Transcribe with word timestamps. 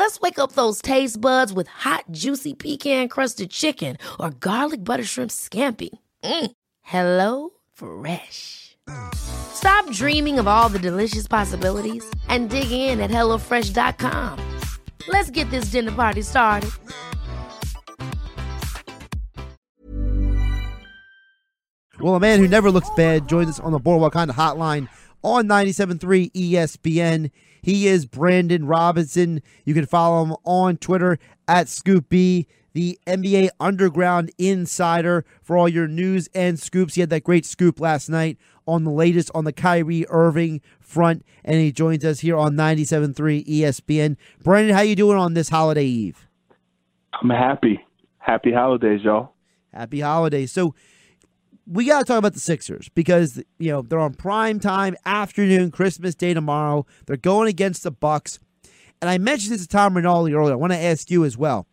Let's 0.00 0.18
wake 0.18 0.38
up 0.38 0.52
those 0.52 0.80
taste 0.80 1.20
buds 1.20 1.52
with 1.52 1.68
hot, 1.68 2.04
juicy 2.10 2.54
pecan 2.54 3.08
crusted 3.08 3.50
chicken 3.50 3.98
or 4.18 4.30
garlic 4.30 4.82
butter 4.82 5.04
shrimp 5.04 5.30
scampi. 5.30 5.90
Mm. 6.24 6.52
Hello 6.80 7.50
Fresh. 7.74 8.78
Stop 9.14 9.92
dreaming 9.92 10.38
of 10.38 10.48
all 10.48 10.70
the 10.70 10.78
delicious 10.78 11.28
possibilities 11.28 12.02
and 12.30 12.48
dig 12.48 12.70
in 12.70 12.98
at 12.98 13.10
HelloFresh.com. 13.10 14.58
Let's 15.06 15.30
get 15.30 15.50
this 15.50 15.66
dinner 15.66 15.92
party 15.92 16.22
started. 16.22 16.70
Well, 22.00 22.14
a 22.14 22.20
man 22.20 22.38
who 22.38 22.48
never 22.48 22.70
looks 22.70 22.88
bad 22.96 23.28
joins 23.28 23.50
us 23.50 23.60
on 23.60 23.72
the 23.72 23.78
Boardwalk 23.78 24.14
Honda 24.14 24.32
Hotline 24.32 24.88
on 25.22 25.46
97.3 25.46 26.32
ESPN. 26.32 27.30
He 27.62 27.86
is 27.86 28.06
Brandon 28.06 28.66
Robinson. 28.66 29.42
You 29.64 29.74
can 29.74 29.86
follow 29.86 30.24
him 30.24 30.36
on 30.44 30.76
Twitter 30.76 31.18
at 31.46 31.68
Scoop 31.68 32.08
B, 32.08 32.46
the 32.72 32.98
NBA 33.06 33.50
Underground 33.58 34.30
Insider 34.38 35.24
for 35.42 35.56
all 35.56 35.68
your 35.68 35.88
news 35.88 36.28
and 36.34 36.58
scoops. 36.58 36.94
He 36.94 37.00
had 37.00 37.10
that 37.10 37.24
great 37.24 37.44
scoop 37.44 37.80
last 37.80 38.08
night 38.08 38.38
on 38.66 38.84
the 38.84 38.90
latest 38.90 39.30
on 39.34 39.44
the 39.44 39.52
Kyrie 39.52 40.06
Irving 40.08 40.60
front, 40.78 41.24
and 41.44 41.56
he 41.56 41.72
joins 41.72 42.04
us 42.04 42.20
here 42.20 42.36
on 42.36 42.54
97.3 42.54 43.46
ESPN. 43.46 44.16
Brandon, 44.42 44.74
how 44.74 44.82
you 44.82 44.96
doing 44.96 45.18
on 45.18 45.34
this 45.34 45.48
holiday 45.48 45.84
eve? 45.84 46.28
I'm 47.20 47.30
happy. 47.30 47.84
Happy 48.18 48.52
holidays, 48.52 49.00
y'all. 49.02 49.32
Happy 49.74 50.00
holidays. 50.00 50.52
So 50.52 50.74
we 51.70 51.84
got 51.84 52.00
to 52.00 52.04
talk 52.04 52.18
about 52.18 52.34
the 52.34 52.40
Sixers 52.40 52.88
because 52.90 53.40
you 53.58 53.70
know 53.70 53.82
they're 53.82 54.00
on 54.00 54.14
prime 54.14 54.58
time 54.58 54.96
afternoon 55.06 55.70
Christmas 55.70 56.14
Day 56.16 56.34
tomorrow. 56.34 56.84
They're 57.06 57.16
going 57.16 57.48
against 57.48 57.84
the 57.84 57.92
Bucks, 57.92 58.40
and 59.00 59.08
I 59.08 59.18
mentioned 59.18 59.54
this 59.54 59.62
to 59.62 59.68
Tom 59.68 59.96
Rinaldi 59.96 60.34
earlier. 60.34 60.52
I 60.52 60.56
want 60.56 60.72
to 60.72 60.78
ask 60.78 61.10
you 61.10 61.24
as 61.24 61.38
well. 61.38 61.66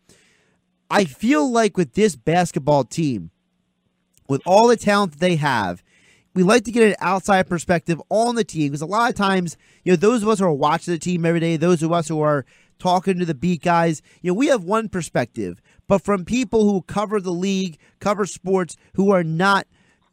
I 0.88 1.04
feel 1.04 1.50
like 1.50 1.76
with 1.76 1.94
this 1.94 2.14
basketball 2.14 2.84
team, 2.84 3.30
with 4.28 4.40
all 4.46 4.68
the 4.68 4.76
talent 4.76 5.12
that 5.12 5.20
they 5.20 5.36
have, 5.36 5.82
we 6.32 6.44
like 6.44 6.64
to 6.64 6.72
get 6.72 6.88
an 6.88 6.96
outside 7.00 7.48
perspective 7.48 8.00
on 8.08 8.36
the 8.36 8.44
team 8.44 8.68
because 8.68 8.82
a 8.82 8.86
lot 8.86 9.10
of 9.10 9.16
times, 9.16 9.56
you 9.82 9.92
know, 9.92 9.96
those 9.96 10.22
of 10.22 10.28
us 10.28 10.38
who 10.38 10.46
are 10.46 10.52
watching 10.52 10.94
the 10.94 10.98
team 10.98 11.26
every 11.26 11.40
day, 11.40 11.56
those 11.56 11.82
of 11.82 11.90
us 11.90 12.06
who 12.06 12.20
are 12.20 12.46
talking 12.78 13.18
to 13.18 13.24
the 13.24 13.34
beat 13.34 13.62
guys, 13.62 14.00
you 14.22 14.30
know, 14.30 14.34
we 14.34 14.46
have 14.46 14.62
one 14.62 14.88
perspective, 14.88 15.60
but 15.88 15.98
from 15.98 16.24
people 16.24 16.62
who 16.62 16.82
cover 16.82 17.20
the 17.20 17.32
league, 17.32 17.78
cover 17.98 18.24
sports, 18.24 18.76
who 18.94 19.10
are 19.10 19.24
not 19.24 19.66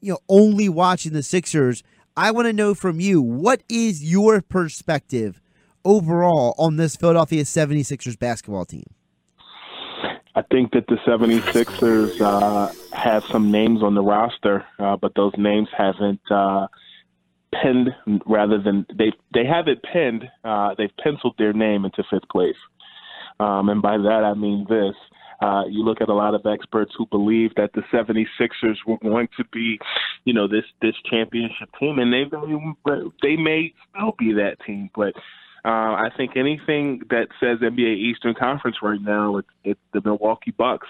you 0.06 0.12
know 0.14 0.20
only 0.30 0.70
watching 0.70 1.14
the 1.14 1.24
Sixers, 1.24 1.84
I 2.16 2.30
want 2.32 2.46
to 2.46 2.54
know 2.54 2.76
from 2.76 3.00
you 3.00 3.22
what 3.22 3.64
is 3.68 4.04
your 4.04 4.42
perspective 4.42 5.42
overall 5.84 6.54
on 6.58 6.78
this 6.78 6.96
Philadelphia 6.96 7.44
76ers 7.44 8.18
basketball 8.18 8.66
team? 8.66 8.86
I 10.36 10.44
think 10.52 10.74
that 10.74 10.86
the 10.88 10.98
76ers 11.08 12.22
uh, 12.22 12.72
have 12.96 13.24
some 13.26 13.52
names 13.52 13.82
on 13.82 13.96
the 13.96 14.04
roster, 14.04 14.66
uh, 14.78 14.96
but 14.98 15.16
those 15.16 15.34
names 15.38 15.70
haven't 15.76 16.20
uh, 16.30 16.68
penned 17.54 17.90
rather 18.26 18.62
than 18.62 18.86
they 18.94 19.12
they 19.34 19.46
have 19.46 19.68
it 19.68 19.82
penned. 19.82 20.26
Uh, 20.44 20.76
they've 20.78 20.96
penciled 21.02 21.36
their 21.38 21.54
name 21.54 21.86
into 21.86 22.04
fifth 22.12 22.28
place, 22.30 22.58
um, 23.40 23.70
and 23.70 23.82
by 23.82 23.98
that 23.98 24.24
I 24.24 24.34
mean 24.34 24.66
this: 24.70 24.96
uh, 25.42 25.64
you 25.70 25.84
look 25.84 26.02
at 26.02 26.10
a 26.10 26.14
lot 26.14 26.34
of 26.34 26.46
experts 26.46 26.94
who 26.98 27.06
believe 27.08 27.52
that 27.56 27.72
the 27.74 27.82
76ers 27.94 28.78
were 28.86 28.98
going 29.02 29.28
to 29.38 29.44
be, 29.52 29.80
you 30.24 30.34
know, 30.34 30.48
this 30.48 30.66
this 30.82 30.96
championship 31.10 31.70
team, 31.80 32.00
and 32.00 32.14
they 32.14 32.24
they 33.22 33.36
may 33.36 33.74
still 33.90 34.14
be 34.18 34.34
that 34.34 34.58
team, 34.66 34.90
but. 34.96 35.14
Uh, 35.66 35.96
I 35.96 36.10
think 36.16 36.38
anything 36.38 37.02
that 37.10 37.30
says 37.40 37.58
NBA 37.58 37.98
Eastern 37.98 38.36
Conference 38.36 38.78
right 38.84 39.02
now, 39.02 39.38
it's, 39.38 39.48
it's 39.64 39.80
the 39.94 40.02
Milwaukee 40.06 40.54
Bucks. 40.56 40.86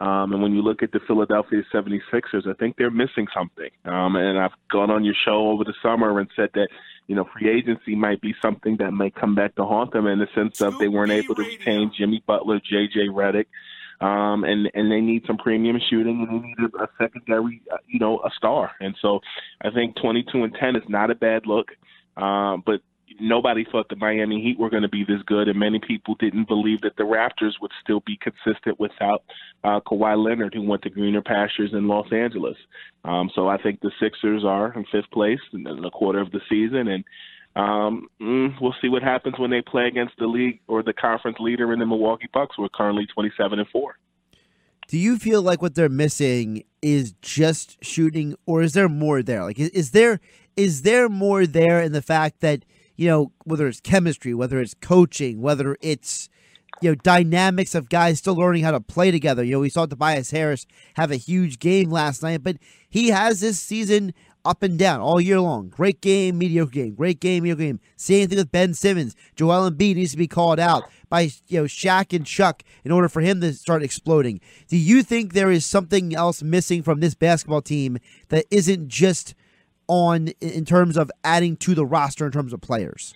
Um, 0.00 0.32
and 0.32 0.40
when 0.40 0.54
you 0.54 0.62
look 0.62 0.82
at 0.82 0.92
the 0.92 1.00
Philadelphia 1.06 1.62
76ers, 1.74 2.48
I 2.48 2.54
think 2.54 2.76
they're 2.76 2.90
missing 2.92 3.26
something. 3.34 3.70
Um, 3.84 4.14
and 4.16 4.38
I've 4.38 4.54
gone 4.70 4.90
on 4.90 5.04
your 5.04 5.14
show 5.24 5.50
over 5.50 5.64
the 5.64 5.74
summer 5.82 6.18
and 6.20 6.30
said 6.34 6.50
that, 6.54 6.68
you 7.06 7.14
know, 7.14 7.28
free 7.32 7.50
agency 7.50 7.94
might 7.94 8.20
be 8.20 8.34
something 8.40 8.76
that 8.78 8.92
may 8.92 9.10
come 9.10 9.34
back 9.34 9.56
to 9.56 9.64
haunt 9.64 9.92
them 9.92 10.06
in 10.06 10.20
the 10.20 10.28
sense 10.34 10.60
of 10.62 10.78
they 10.78 10.88
weren't 10.88 11.12
able 11.12 11.34
to 11.34 11.42
retain 11.42 11.92
Jimmy 11.96 12.22
Butler, 12.26 12.60
J.J. 12.60 13.08
Redick, 13.08 13.46
um, 14.00 14.44
and 14.44 14.70
and 14.74 14.90
they 14.90 15.00
need 15.00 15.24
some 15.26 15.36
premium 15.36 15.78
shooting, 15.90 16.26
and 16.28 16.42
they 16.42 16.46
need 16.46 16.70
a, 16.80 16.88
secondary, 16.98 17.62
uh, 17.72 17.76
you 17.86 17.98
know, 17.98 18.18
a 18.24 18.30
star. 18.36 18.72
And 18.80 18.96
so, 19.00 19.20
I 19.62 19.70
think 19.70 19.96
22 19.96 20.44
and 20.44 20.54
10 20.54 20.76
is 20.76 20.82
not 20.88 21.10
a 21.10 21.14
bad 21.14 21.46
look, 21.46 21.68
um, 22.16 22.62
but 22.64 22.80
nobody 23.20 23.64
thought 23.70 23.88
the 23.88 23.96
Miami 23.96 24.40
Heat 24.40 24.58
were 24.58 24.70
going 24.70 24.82
to 24.82 24.88
be 24.88 25.04
this 25.04 25.22
good, 25.26 25.48
and 25.48 25.58
many 25.58 25.78
people 25.78 26.14
didn't 26.18 26.48
believe 26.48 26.80
that 26.82 26.96
the 26.96 27.02
Raptors 27.02 27.52
would 27.60 27.72
still 27.82 28.00
be 28.00 28.18
consistent 28.18 28.80
without 28.80 29.22
uh, 29.64 29.80
Kawhi 29.80 30.22
Leonard, 30.22 30.54
who 30.54 30.62
went 30.62 30.82
to 30.82 30.90
greener 30.90 31.22
pastures 31.22 31.72
in 31.72 31.88
Los 31.88 32.10
Angeles. 32.12 32.56
Um, 33.04 33.30
so 33.34 33.48
I 33.48 33.60
think 33.60 33.80
the 33.80 33.92
Sixers 34.00 34.44
are 34.44 34.72
in 34.72 34.84
fifth 34.90 35.10
place 35.12 35.40
in 35.52 35.66
a 35.66 35.90
quarter 35.90 36.20
of 36.20 36.30
the 36.30 36.40
season, 36.48 36.88
and 36.88 37.04
um, 37.60 38.08
mm, 38.20 38.54
we'll 38.60 38.74
see 38.80 38.88
what 38.88 39.02
happens 39.02 39.38
when 39.38 39.50
they 39.50 39.60
play 39.60 39.86
against 39.86 40.14
the 40.18 40.26
league 40.26 40.60
or 40.66 40.82
the 40.82 40.94
conference 40.94 41.36
leader 41.40 41.72
in 41.72 41.78
the 41.78 41.86
Milwaukee 41.86 42.28
Bucks, 42.32 42.54
who 42.56 42.64
are 42.64 42.70
currently 42.70 43.06
twenty-seven 43.12 43.58
and 43.58 43.68
four. 43.68 43.96
Do 44.88 44.98
you 44.98 45.18
feel 45.18 45.42
like 45.42 45.60
what 45.60 45.74
they're 45.74 45.88
missing 45.88 46.64
is 46.80 47.12
just 47.20 47.76
shooting, 47.84 48.34
or 48.46 48.62
is 48.62 48.72
there 48.72 48.88
more 48.88 49.22
there? 49.22 49.44
Like, 49.44 49.58
is, 49.58 49.68
is 49.70 49.90
there 49.90 50.20
is 50.56 50.82
there 50.82 51.08
more 51.08 51.46
there 51.46 51.82
in 51.82 51.92
the 51.92 52.02
fact 52.02 52.40
that 52.40 52.64
you 52.96 53.08
know 53.08 53.32
whether 53.44 53.68
it's 53.68 53.80
chemistry, 53.80 54.32
whether 54.32 54.58
it's 54.58 54.74
coaching, 54.80 55.42
whether 55.42 55.76
it's 55.82 56.30
you 56.80 56.90
know 56.90 56.94
dynamics 56.94 57.74
of 57.74 57.90
guys 57.90 58.18
still 58.18 58.36
learning 58.36 58.64
how 58.64 58.70
to 58.70 58.80
play 58.80 59.10
together. 59.10 59.44
You 59.44 59.52
know, 59.52 59.60
we 59.60 59.68
saw 59.68 59.84
Tobias 59.84 60.30
Harris 60.30 60.66
have 60.94 61.10
a 61.10 61.16
huge 61.16 61.58
game 61.58 61.90
last 61.90 62.22
night, 62.22 62.42
but 62.42 62.56
he 62.88 63.08
has 63.08 63.40
this 63.40 63.60
season 63.60 64.14
up 64.44 64.62
and 64.62 64.78
down 64.78 65.00
all 65.00 65.20
year 65.20 65.40
long. 65.40 65.68
Great 65.68 66.00
game, 66.00 66.38
mediocre 66.38 66.70
game. 66.70 66.94
Great 66.94 67.20
game, 67.20 67.42
mediocre 67.42 67.62
game. 67.62 67.80
Same 67.96 68.28
thing 68.28 68.38
with 68.38 68.52
Ben 68.52 68.74
Simmons. 68.74 69.14
Joel 69.36 69.70
Embiid 69.70 69.96
needs 69.96 70.12
to 70.12 70.16
be 70.16 70.26
called 70.26 70.58
out 70.58 70.84
by 71.08 71.30
you 71.48 71.60
know 71.60 71.64
Shaq 71.64 72.14
and 72.16 72.26
Chuck 72.26 72.62
in 72.84 72.92
order 72.92 73.08
for 73.08 73.20
him 73.20 73.40
to 73.40 73.52
start 73.52 73.82
exploding. 73.82 74.40
Do 74.68 74.76
you 74.76 75.02
think 75.02 75.32
there 75.32 75.50
is 75.50 75.66
something 75.66 76.14
else 76.14 76.42
missing 76.42 76.82
from 76.82 77.00
this 77.00 77.14
basketball 77.14 77.62
team 77.62 77.98
that 78.28 78.46
isn't 78.50 78.88
just 78.88 79.34
on 79.88 80.28
in 80.40 80.64
terms 80.64 80.96
of 80.96 81.10
adding 81.24 81.56
to 81.56 81.74
the 81.74 81.84
roster 81.84 82.26
in 82.26 82.32
terms 82.32 82.52
of 82.52 82.60
players? 82.60 83.12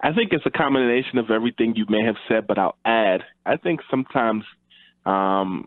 I 0.00 0.12
think 0.12 0.32
it's 0.32 0.46
a 0.46 0.50
combination 0.50 1.18
of 1.18 1.30
everything 1.30 1.74
you 1.76 1.86
may 1.88 2.04
have 2.04 2.16
said, 2.28 2.46
but 2.46 2.58
I'll 2.58 2.76
add. 2.84 3.22
I 3.46 3.56
think 3.56 3.80
sometimes 3.90 4.44
um, 5.06 5.66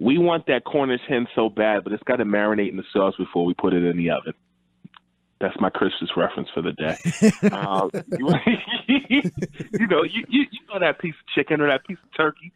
we 0.00 0.18
want 0.18 0.46
that 0.46 0.64
Cornish 0.64 1.00
hen 1.08 1.26
so 1.34 1.48
bad, 1.48 1.84
but 1.84 1.92
it's 1.92 2.02
got 2.04 2.16
to 2.16 2.24
marinate 2.24 2.70
in 2.70 2.76
the 2.76 2.84
sauce 2.92 3.14
before 3.18 3.44
we 3.44 3.54
put 3.54 3.72
it 3.72 3.84
in 3.84 3.96
the 3.96 4.10
oven. 4.10 4.34
That's 5.40 5.58
my 5.60 5.70
Christmas 5.70 6.10
reference 6.16 6.48
for 6.54 6.62
the 6.62 6.72
day. 6.72 6.96
um, 7.50 7.90
you 8.88 9.86
know, 9.88 10.04
you, 10.04 10.24
you 10.28 10.44
you 10.50 10.60
know 10.72 10.78
that 10.80 11.00
piece 11.00 11.14
of 11.14 11.34
chicken 11.34 11.60
or 11.60 11.68
that 11.68 11.84
piece 11.84 11.98
of 12.02 12.16
turkey 12.16 12.52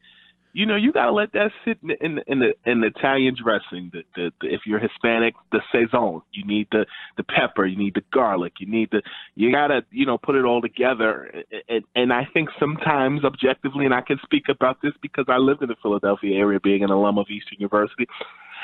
you 0.56 0.64
know, 0.64 0.74
you 0.74 0.90
gotta 0.90 1.12
let 1.12 1.34
that 1.34 1.50
sit 1.66 1.76
in 1.82 1.88
the 1.88 2.02
in 2.02 2.18
in 2.26 2.38
the, 2.38 2.54
in 2.64 2.80
the 2.80 2.86
Italian 2.86 3.36
dressing. 3.36 3.90
The, 3.92 4.04
the, 4.14 4.32
the 4.40 4.54
if 4.54 4.62
you're 4.64 4.78
Hispanic, 4.78 5.34
the 5.52 5.60
sazon. 5.72 6.22
You 6.32 6.46
need 6.46 6.68
the 6.72 6.86
the 7.18 7.24
pepper. 7.24 7.66
You 7.66 7.76
need 7.76 7.92
the 7.94 8.02
garlic. 8.10 8.54
You 8.58 8.66
need 8.66 8.88
the 8.90 9.02
you 9.34 9.52
gotta 9.52 9.82
you 9.90 10.06
know 10.06 10.16
put 10.16 10.34
it 10.34 10.46
all 10.46 10.62
together. 10.62 11.30
And, 11.68 11.84
and 11.94 12.10
I 12.10 12.26
think 12.32 12.48
sometimes 12.58 13.22
objectively, 13.22 13.84
and 13.84 13.92
I 13.92 14.00
can 14.00 14.18
speak 14.22 14.44
about 14.48 14.80
this 14.80 14.92
because 15.02 15.26
I 15.28 15.36
lived 15.36 15.60
in 15.60 15.68
the 15.68 15.76
Philadelphia 15.82 16.34
area, 16.38 16.58
being 16.58 16.82
an 16.82 16.90
alum 16.90 17.18
of 17.18 17.26
Eastern 17.28 17.58
University. 17.58 18.06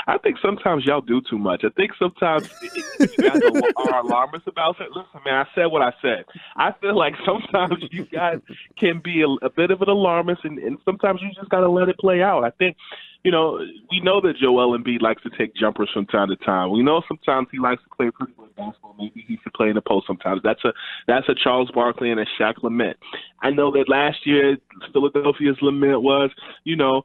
I 0.06 0.18
think 0.18 0.38
sometimes 0.42 0.84
y'all 0.84 1.00
do 1.00 1.20
too 1.28 1.38
much. 1.38 1.62
I 1.64 1.70
think 1.70 1.92
sometimes 1.98 2.48
you 2.62 3.06
guys 3.18 3.40
are 3.76 4.00
alarmist 4.04 4.46
about 4.46 4.80
it. 4.80 4.88
Listen, 4.90 5.20
man, 5.24 5.34
I 5.34 5.46
said 5.54 5.66
what 5.66 5.82
I 5.82 5.92
said. 6.02 6.24
I 6.56 6.72
feel 6.80 6.96
like 6.96 7.14
sometimes 7.24 7.84
you 7.90 8.04
guys 8.06 8.40
can 8.78 9.00
be 9.02 9.22
a, 9.22 9.28
a 9.44 9.50
bit 9.50 9.70
of 9.70 9.82
an 9.82 9.88
alarmist, 9.88 10.44
and, 10.44 10.58
and 10.58 10.78
sometimes 10.84 11.20
you 11.22 11.30
just 11.34 11.50
got 11.50 11.60
to 11.60 11.68
let 11.68 11.88
it 11.88 11.98
play 11.98 12.22
out. 12.22 12.44
I 12.44 12.50
think, 12.50 12.76
you 13.24 13.30
know, 13.30 13.58
we 13.90 14.00
know 14.00 14.20
that 14.20 14.36
Joel 14.36 14.76
Embiid 14.76 15.00
likes 15.00 15.22
to 15.22 15.30
take 15.30 15.54
jumpers 15.54 15.90
from 15.92 16.06
time 16.06 16.28
to 16.28 16.36
time. 16.36 16.72
We 16.72 16.82
know 16.82 17.02
sometimes 17.06 17.48
he 17.52 17.58
likes 17.58 17.82
to 17.82 17.96
play 17.96 18.10
pretty 18.10 18.32
good 18.36 18.54
basketball. 18.56 18.96
Maybe 18.98 19.24
he 19.26 19.38
should 19.42 19.52
play 19.54 19.68
in 19.68 19.74
the 19.74 19.82
post 19.82 20.06
sometimes. 20.06 20.40
That's 20.42 20.64
a 20.64 20.72
that's 21.06 21.28
a 21.28 21.34
Charles 21.34 21.70
Barkley 21.70 22.10
and 22.10 22.18
a 22.18 22.26
Shaq 22.38 22.62
Lament. 22.62 22.96
I 23.40 23.50
know 23.50 23.70
that 23.72 23.88
last 23.88 24.26
year 24.26 24.56
Philadelphia's 24.92 25.56
lament 25.62 26.02
was, 26.02 26.30
you 26.64 26.74
know, 26.74 27.02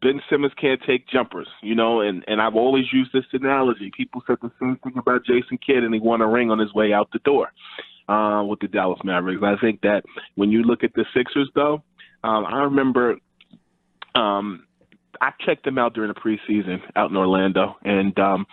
Ben 0.00 0.20
Simmons 0.30 0.52
can't 0.60 0.80
take 0.86 1.08
jumpers, 1.08 1.48
you 1.62 1.74
know, 1.74 2.00
and, 2.00 2.24
and 2.28 2.40
I've 2.40 2.54
always 2.54 2.84
used 2.92 3.12
this 3.12 3.24
analogy. 3.32 3.90
People 3.96 4.22
said 4.26 4.36
the 4.40 4.50
same 4.60 4.78
thing 4.84 4.94
about 4.96 5.24
Jason 5.24 5.58
Kidd, 5.64 5.82
and 5.82 5.92
he 5.92 6.00
won 6.00 6.20
a 6.20 6.28
ring 6.28 6.50
on 6.50 6.58
his 6.58 6.72
way 6.72 6.92
out 6.92 7.08
the 7.12 7.18
door 7.20 7.50
uh, 8.08 8.44
with 8.44 8.60
the 8.60 8.68
Dallas 8.68 9.00
Mavericks. 9.02 9.42
I 9.42 9.56
think 9.60 9.80
that 9.80 10.02
when 10.36 10.50
you 10.50 10.62
look 10.62 10.84
at 10.84 10.94
the 10.94 11.04
Sixers, 11.14 11.50
though, 11.54 11.82
um, 12.22 12.46
I 12.46 12.62
remember 12.62 13.16
um, 14.14 14.66
I 15.20 15.30
checked 15.44 15.64
them 15.64 15.78
out 15.78 15.94
during 15.94 16.12
the 16.12 16.20
preseason 16.20 16.80
out 16.96 17.10
in 17.10 17.16
Orlando, 17.16 17.76
and 17.84 18.16
um, 18.18 18.46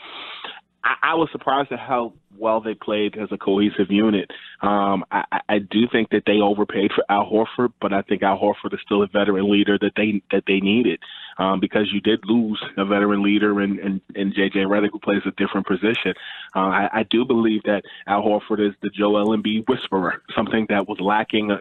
I, 0.86 1.12
I 1.12 1.16
was 1.16 1.30
surprised 1.32 1.72
at 1.72 1.80
how 1.80 2.14
well 2.38 2.62
they 2.62 2.76
played 2.76 3.18
as 3.18 3.30
a 3.32 3.38
cohesive 3.38 3.90
unit. 3.90 4.30
Um, 4.62 5.04
I, 5.12 5.24
I 5.50 5.60
do 5.60 5.88
think 5.92 6.10
that 6.12 6.24
they 6.26 6.40
overpaid 6.42 6.92
for 6.94 7.04
Al 7.10 7.30
Horford, 7.30 7.74
but 7.82 7.92
I 7.92 8.04
think 8.04 8.22
Al 8.22 8.38
Horford 8.38 8.74
is 8.74 8.80
still 8.86 9.02
a 9.02 9.08
veteran 9.08 9.52
leader 9.52 9.78
that 9.80 9.94
they 9.96 10.22
that 10.32 10.44
they 10.48 10.60
needed 10.60 11.00
um, 11.38 11.60
because 11.60 11.90
you 11.92 12.02
did 12.02 12.20
lose 12.26 12.64
a 12.78 12.86
veteran 12.86 13.24
leader 13.24 13.62
in, 13.62 13.80
in, 13.80 14.02
in 14.14 14.32
JJ 14.32 14.68
Redick 14.68 14.92
who 14.92 15.00
plays 15.00 15.22
a 15.26 15.32
different 15.32 15.66
position. 15.66 16.14
Uh, 16.56 16.60
I, 16.60 16.90
I 16.94 17.04
do 17.10 17.26
believe 17.26 17.64
that 17.64 17.82
Al 18.08 18.22
Horford 18.22 18.66
is 18.66 18.76
the 18.82 18.90
Joel 18.90 19.36
Embiid 19.36 19.68
whisperer, 19.68 20.22
something 20.36 20.68
that 20.70 20.88
was 20.88 21.00
lacking 21.00 21.52
uh, 21.52 21.58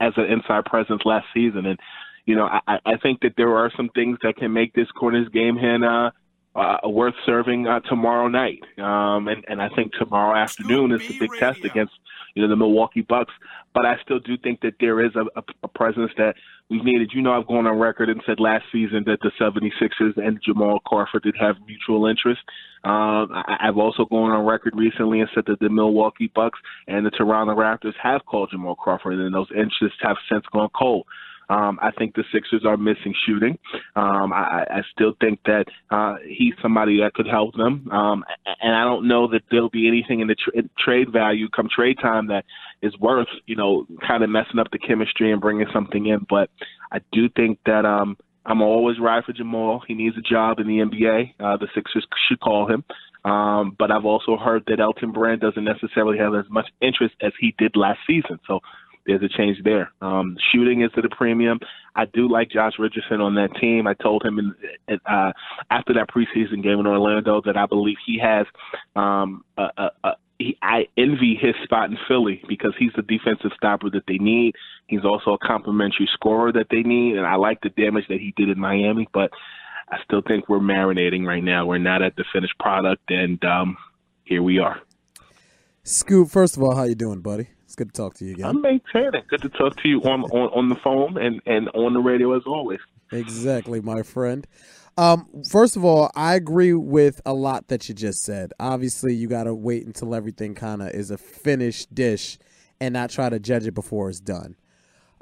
as 0.00 0.12
an 0.16 0.24
inside 0.24 0.64
presence 0.64 1.02
last 1.04 1.26
season, 1.32 1.66
and 1.66 1.78
you 2.26 2.34
know 2.34 2.46
I, 2.46 2.78
I 2.84 2.96
think 3.02 3.20
that 3.20 3.34
there 3.36 3.56
are 3.56 3.70
some 3.76 3.90
things 3.90 4.18
that 4.22 4.36
can 4.36 4.52
make 4.52 4.74
this 4.74 4.88
Cornish 4.98 5.30
game 5.32 5.56
hen. 5.56 5.84
Uh, 5.84 6.10
uh, 6.54 6.78
worth 6.84 7.14
serving 7.24 7.66
uh, 7.66 7.80
tomorrow 7.80 8.28
night. 8.28 8.62
Um, 8.78 9.28
and, 9.28 9.44
and 9.48 9.62
I 9.62 9.68
think 9.68 9.92
tomorrow 9.92 10.36
afternoon 10.36 10.92
is 10.92 11.06
the 11.06 11.18
big 11.18 11.30
test 11.38 11.64
against 11.64 11.92
you 12.34 12.42
know 12.42 12.48
the 12.48 12.56
Milwaukee 12.56 13.02
Bucks. 13.02 13.32
But 13.72 13.86
I 13.86 13.96
still 14.02 14.18
do 14.18 14.36
think 14.36 14.60
that 14.62 14.74
there 14.80 15.04
is 15.04 15.12
a, 15.14 15.26
a, 15.38 15.44
a 15.62 15.68
presence 15.68 16.10
that 16.16 16.34
we've 16.68 16.84
needed. 16.84 17.12
You 17.14 17.22
know, 17.22 17.32
I've 17.32 17.46
gone 17.46 17.66
on 17.66 17.78
record 17.78 18.08
and 18.08 18.20
said 18.26 18.40
last 18.40 18.64
season 18.72 19.04
that 19.06 19.18
the 19.20 19.30
76ers 19.40 20.16
and 20.16 20.40
Jamal 20.44 20.80
Crawford 20.80 21.22
did 21.22 21.36
have 21.38 21.56
mutual 21.66 22.06
interest. 22.06 22.40
Um, 22.82 23.28
I, 23.32 23.58
I've 23.60 23.78
also 23.78 24.06
gone 24.06 24.32
on 24.32 24.44
record 24.44 24.74
recently 24.76 25.20
and 25.20 25.30
said 25.34 25.44
that 25.46 25.60
the 25.60 25.68
Milwaukee 25.68 26.32
Bucks 26.34 26.58
and 26.88 27.06
the 27.06 27.10
Toronto 27.10 27.54
Raptors 27.54 27.94
have 28.02 28.24
called 28.26 28.50
Jamal 28.50 28.74
Crawford, 28.74 29.20
and 29.20 29.32
those 29.32 29.50
interests 29.54 29.98
have 30.02 30.16
since 30.30 30.44
gone 30.52 30.70
cold. 30.74 31.06
Um, 31.50 31.78
I 31.82 31.90
think 31.90 32.14
the 32.14 32.22
Sixers 32.32 32.64
are 32.64 32.76
missing 32.76 33.12
shooting. 33.26 33.58
Um, 33.96 34.32
I, 34.32 34.64
I 34.70 34.80
still 34.92 35.14
think 35.20 35.40
that 35.46 35.64
uh, 35.90 36.14
he's 36.24 36.54
somebody 36.62 37.00
that 37.00 37.14
could 37.14 37.26
help 37.26 37.54
them. 37.56 37.88
Um, 37.90 38.24
and 38.62 38.74
I 38.74 38.84
don't 38.84 39.08
know 39.08 39.28
that 39.32 39.42
there'll 39.50 39.68
be 39.68 39.88
anything 39.88 40.20
in 40.20 40.28
the 40.28 40.36
tra- 40.36 40.62
trade 40.78 41.12
value 41.12 41.48
come 41.48 41.68
trade 41.74 41.98
time 42.00 42.28
that 42.28 42.44
is 42.82 42.96
worth, 42.98 43.28
you 43.46 43.56
know, 43.56 43.84
kind 44.06 44.22
of 44.22 44.30
messing 44.30 44.60
up 44.60 44.68
the 44.70 44.78
chemistry 44.78 45.32
and 45.32 45.40
bringing 45.40 45.66
something 45.72 46.06
in. 46.06 46.24
But 46.30 46.50
I 46.92 47.00
do 47.12 47.28
think 47.28 47.58
that 47.66 47.84
um, 47.84 48.16
I'm 48.46 48.62
always 48.62 49.00
ride 49.00 49.24
for 49.24 49.32
Jamal. 49.32 49.82
He 49.86 49.94
needs 49.94 50.16
a 50.16 50.22
job 50.22 50.60
in 50.60 50.68
the 50.68 50.78
NBA. 50.78 51.34
Uh, 51.40 51.56
the 51.56 51.68
Sixers 51.74 52.06
should 52.28 52.40
call 52.40 52.70
him. 52.70 52.84
Um, 53.24 53.76
but 53.78 53.90
I've 53.90 54.06
also 54.06 54.36
heard 54.36 54.64
that 54.68 54.80
Elton 54.80 55.12
Brand 55.12 55.40
doesn't 55.40 55.64
necessarily 55.64 56.16
have 56.18 56.34
as 56.34 56.46
much 56.48 56.68
interest 56.80 57.14
as 57.20 57.32
he 57.38 57.54
did 57.58 57.76
last 57.76 57.98
season. 58.06 58.38
So 58.46 58.60
there's 59.06 59.22
a 59.22 59.28
change 59.28 59.58
there. 59.64 59.90
Um, 60.00 60.36
shooting 60.52 60.82
is 60.82 60.90
at 60.96 61.04
a 61.04 61.08
premium. 61.08 61.58
I 61.94 62.04
do 62.06 62.28
like 62.30 62.50
Josh 62.50 62.74
Richardson 62.78 63.20
on 63.20 63.34
that 63.34 63.50
team. 63.60 63.86
I 63.86 63.94
told 63.94 64.24
him 64.24 64.38
in, 64.38 65.00
uh, 65.06 65.32
after 65.70 65.94
that 65.94 66.08
preseason 66.08 66.62
game 66.62 66.78
in 66.78 66.86
Orlando 66.86 67.40
that 67.44 67.56
I 67.56 67.66
believe 67.66 67.96
he 68.06 68.18
has 68.22 68.46
um, 68.94 69.44
a, 69.56 69.68
a, 69.76 69.90
a 70.04 70.12
he, 70.38 70.56
I 70.62 70.86
envy 70.96 71.38
his 71.40 71.54
spot 71.64 71.90
in 71.90 71.98
Philly 72.08 72.42
because 72.48 72.72
he's 72.78 72.92
the 72.96 73.02
defensive 73.02 73.50
stopper 73.56 73.90
that 73.90 74.04
they 74.08 74.16
need. 74.16 74.54
He's 74.86 75.04
also 75.04 75.32
a 75.32 75.38
complimentary 75.38 76.08
scorer 76.14 76.50
that 76.52 76.68
they 76.70 76.82
need, 76.82 77.16
and 77.16 77.26
I 77.26 77.34
like 77.34 77.60
the 77.60 77.68
damage 77.68 78.04
that 78.08 78.20
he 78.20 78.32
did 78.36 78.48
in 78.48 78.58
Miami. 78.58 79.06
But 79.12 79.30
I 79.90 79.98
still 80.04 80.22
think 80.26 80.48
we're 80.48 80.58
marinating 80.58 81.26
right 81.26 81.44
now. 81.44 81.66
We're 81.66 81.78
not 81.78 82.02
at 82.02 82.16
the 82.16 82.24
finished 82.32 82.58
product, 82.58 83.10
and 83.10 83.44
um, 83.44 83.76
here 84.24 84.42
we 84.42 84.58
are. 84.58 84.80
Scoop, 85.82 86.30
first 86.30 86.56
of 86.56 86.62
all, 86.62 86.74
how 86.74 86.84
you 86.84 86.94
doing, 86.94 87.20
buddy? 87.20 87.48
It's 87.70 87.76
good 87.76 87.94
to 87.94 88.02
talk 88.02 88.14
to 88.14 88.24
you 88.24 88.32
again. 88.32 88.46
I'm 88.46 88.60
maintaining. 88.62 89.22
Good 89.28 89.42
to 89.42 89.48
talk 89.48 89.76
to 89.76 89.88
you 89.88 90.00
on, 90.00 90.24
on, 90.24 90.50
on 90.52 90.68
the 90.68 90.74
phone 90.74 91.16
and, 91.16 91.40
and 91.46 91.68
on 91.68 91.94
the 91.94 92.00
radio 92.00 92.36
as 92.36 92.42
always. 92.44 92.80
Exactly, 93.12 93.80
my 93.80 94.02
friend. 94.02 94.44
Um, 94.98 95.28
first 95.48 95.76
of 95.76 95.84
all, 95.84 96.10
I 96.16 96.34
agree 96.34 96.72
with 96.72 97.20
a 97.24 97.32
lot 97.32 97.68
that 97.68 97.88
you 97.88 97.94
just 97.94 98.24
said. 98.24 98.52
Obviously, 98.58 99.14
you 99.14 99.28
got 99.28 99.44
to 99.44 99.54
wait 99.54 99.86
until 99.86 100.16
everything 100.16 100.56
kind 100.56 100.82
of 100.82 100.88
is 100.88 101.12
a 101.12 101.16
finished 101.16 101.94
dish 101.94 102.38
and 102.80 102.92
not 102.92 103.10
try 103.10 103.28
to 103.28 103.38
judge 103.38 103.68
it 103.68 103.74
before 103.74 104.10
it's 104.10 104.18
done. 104.18 104.56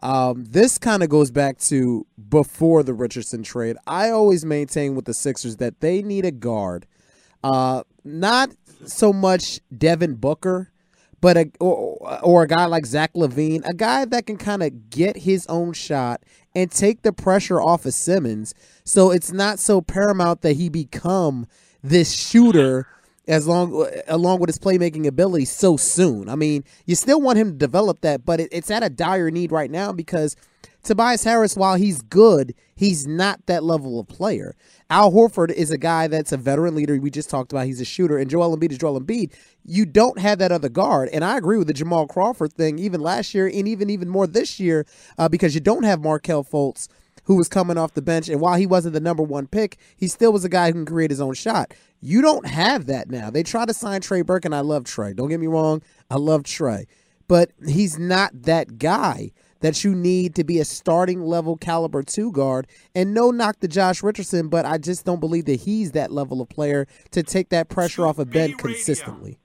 Um, 0.02 0.46
this 0.48 0.78
kind 0.78 1.02
of 1.02 1.10
goes 1.10 1.30
back 1.30 1.58
to 1.58 2.06
before 2.30 2.82
the 2.82 2.94
Richardson 2.94 3.42
trade. 3.42 3.76
I 3.86 4.08
always 4.08 4.46
maintain 4.46 4.94
with 4.94 5.04
the 5.04 5.12
Sixers 5.12 5.56
that 5.56 5.80
they 5.80 6.00
need 6.00 6.24
a 6.24 6.30
guard. 6.30 6.86
Uh, 7.44 7.82
not 8.04 8.48
so 8.86 9.12
much 9.12 9.60
Devin 9.76 10.14
Booker 10.14 10.72
but 11.20 11.36
a 11.36 11.50
or, 11.60 12.20
or 12.22 12.42
a 12.42 12.48
guy 12.48 12.66
like 12.66 12.86
Zach 12.86 13.12
LaVine, 13.14 13.62
a 13.68 13.74
guy 13.74 14.04
that 14.04 14.26
can 14.26 14.36
kind 14.36 14.62
of 14.62 14.90
get 14.90 15.18
his 15.18 15.46
own 15.46 15.72
shot 15.72 16.22
and 16.54 16.70
take 16.70 17.02
the 17.02 17.12
pressure 17.12 17.60
off 17.60 17.86
of 17.86 17.94
Simmons, 17.94 18.54
so 18.84 19.10
it's 19.10 19.32
not 19.32 19.58
so 19.58 19.80
paramount 19.80 20.42
that 20.42 20.56
he 20.56 20.68
become 20.68 21.46
this 21.82 22.12
shooter 22.12 22.86
as 23.26 23.46
long 23.46 23.86
along 24.08 24.40
with 24.40 24.48
his 24.48 24.58
playmaking 24.58 25.06
ability 25.06 25.44
so 25.44 25.76
soon. 25.76 26.28
I 26.28 26.34
mean, 26.34 26.64
you 26.86 26.94
still 26.94 27.20
want 27.20 27.38
him 27.38 27.52
to 27.52 27.56
develop 27.56 28.00
that, 28.00 28.24
but 28.24 28.40
it, 28.40 28.48
it's 28.50 28.70
at 28.70 28.82
a 28.82 28.88
dire 28.88 29.30
need 29.30 29.52
right 29.52 29.70
now 29.70 29.92
because 29.92 30.34
Tobias 30.88 31.22
Harris, 31.22 31.54
while 31.54 31.74
he's 31.74 32.00
good, 32.00 32.54
he's 32.74 33.06
not 33.06 33.44
that 33.44 33.62
level 33.62 34.00
of 34.00 34.08
player. 34.08 34.56
Al 34.88 35.12
Horford 35.12 35.52
is 35.52 35.70
a 35.70 35.76
guy 35.76 36.06
that's 36.06 36.32
a 36.32 36.38
veteran 36.38 36.74
leader. 36.74 36.98
We 36.98 37.10
just 37.10 37.28
talked 37.28 37.52
about 37.52 37.66
he's 37.66 37.82
a 37.82 37.84
shooter, 37.84 38.16
and 38.16 38.30
Joel 38.30 38.56
Embiid 38.56 38.72
is 38.72 38.78
Joel 38.78 38.98
Embiid. 38.98 39.34
You 39.66 39.84
don't 39.84 40.18
have 40.18 40.38
that 40.38 40.50
other 40.50 40.70
guard, 40.70 41.10
and 41.10 41.26
I 41.26 41.36
agree 41.36 41.58
with 41.58 41.66
the 41.66 41.74
Jamal 41.74 42.06
Crawford 42.06 42.54
thing, 42.54 42.78
even 42.78 43.02
last 43.02 43.34
year, 43.34 43.46
and 43.46 43.68
even 43.68 43.90
even 43.90 44.08
more 44.08 44.26
this 44.26 44.58
year, 44.58 44.86
uh, 45.18 45.28
because 45.28 45.54
you 45.54 45.60
don't 45.60 45.82
have 45.82 46.00
Markelle 46.00 46.42
Fultz, 46.42 46.88
who 47.24 47.36
was 47.36 47.50
coming 47.50 47.76
off 47.76 47.92
the 47.92 48.00
bench, 48.00 48.30
and 48.30 48.40
while 48.40 48.56
he 48.56 48.66
wasn't 48.66 48.94
the 48.94 49.00
number 49.00 49.22
one 49.22 49.46
pick, 49.46 49.76
he 49.94 50.08
still 50.08 50.32
was 50.32 50.46
a 50.46 50.48
guy 50.48 50.68
who 50.68 50.72
can 50.72 50.86
create 50.86 51.10
his 51.10 51.20
own 51.20 51.34
shot. 51.34 51.74
You 52.00 52.22
don't 52.22 52.46
have 52.46 52.86
that 52.86 53.10
now. 53.10 53.28
They 53.28 53.42
try 53.42 53.66
to 53.66 53.74
sign 53.74 54.00
Trey 54.00 54.22
Burke, 54.22 54.46
and 54.46 54.54
I 54.54 54.60
love 54.60 54.84
Trey. 54.84 55.12
Don't 55.12 55.28
get 55.28 55.38
me 55.38 55.48
wrong, 55.48 55.82
I 56.10 56.16
love 56.16 56.44
Trey, 56.44 56.86
but 57.26 57.50
he's 57.66 57.98
not 57.98 58.30
that 58.44 58.78
guy 58.78 59.32
that 59.60 59.84
you 59.84 59.94
need 59.94 60.34
to 60.36 60.44
be 60.44 60.58
a 60.60 60.64
starting 60.64 61.22
level 61.22 61.56
caliber 61.56 62.02
two 62.02 62.32
guard. 62.32 62.66
And 62.94 63.14
no 63.14 63.30
knock 63.30 63.60
to 63.60 63.68
Josh 63.68 64.02
Richardson, 64.02 64.48
but 64.48 64.64
I 64.64 64.78
just 64.78 65.04
don't 65.04 65.20
believe 65.20 65.46
that 65.46 65.60
he's 65.60 65.92
that 65.92 66.12
level 66.12 66.40
of 66.40 66.48
player 66.48 66.86
to 67.12 67.22
take 67.22 67.50
that 67.50 67.68
pressure 67.68 68.06
off 68.06 68.18
of 68.18 68.30
Ben 68.30 68.54
consistently. 68.54 69.38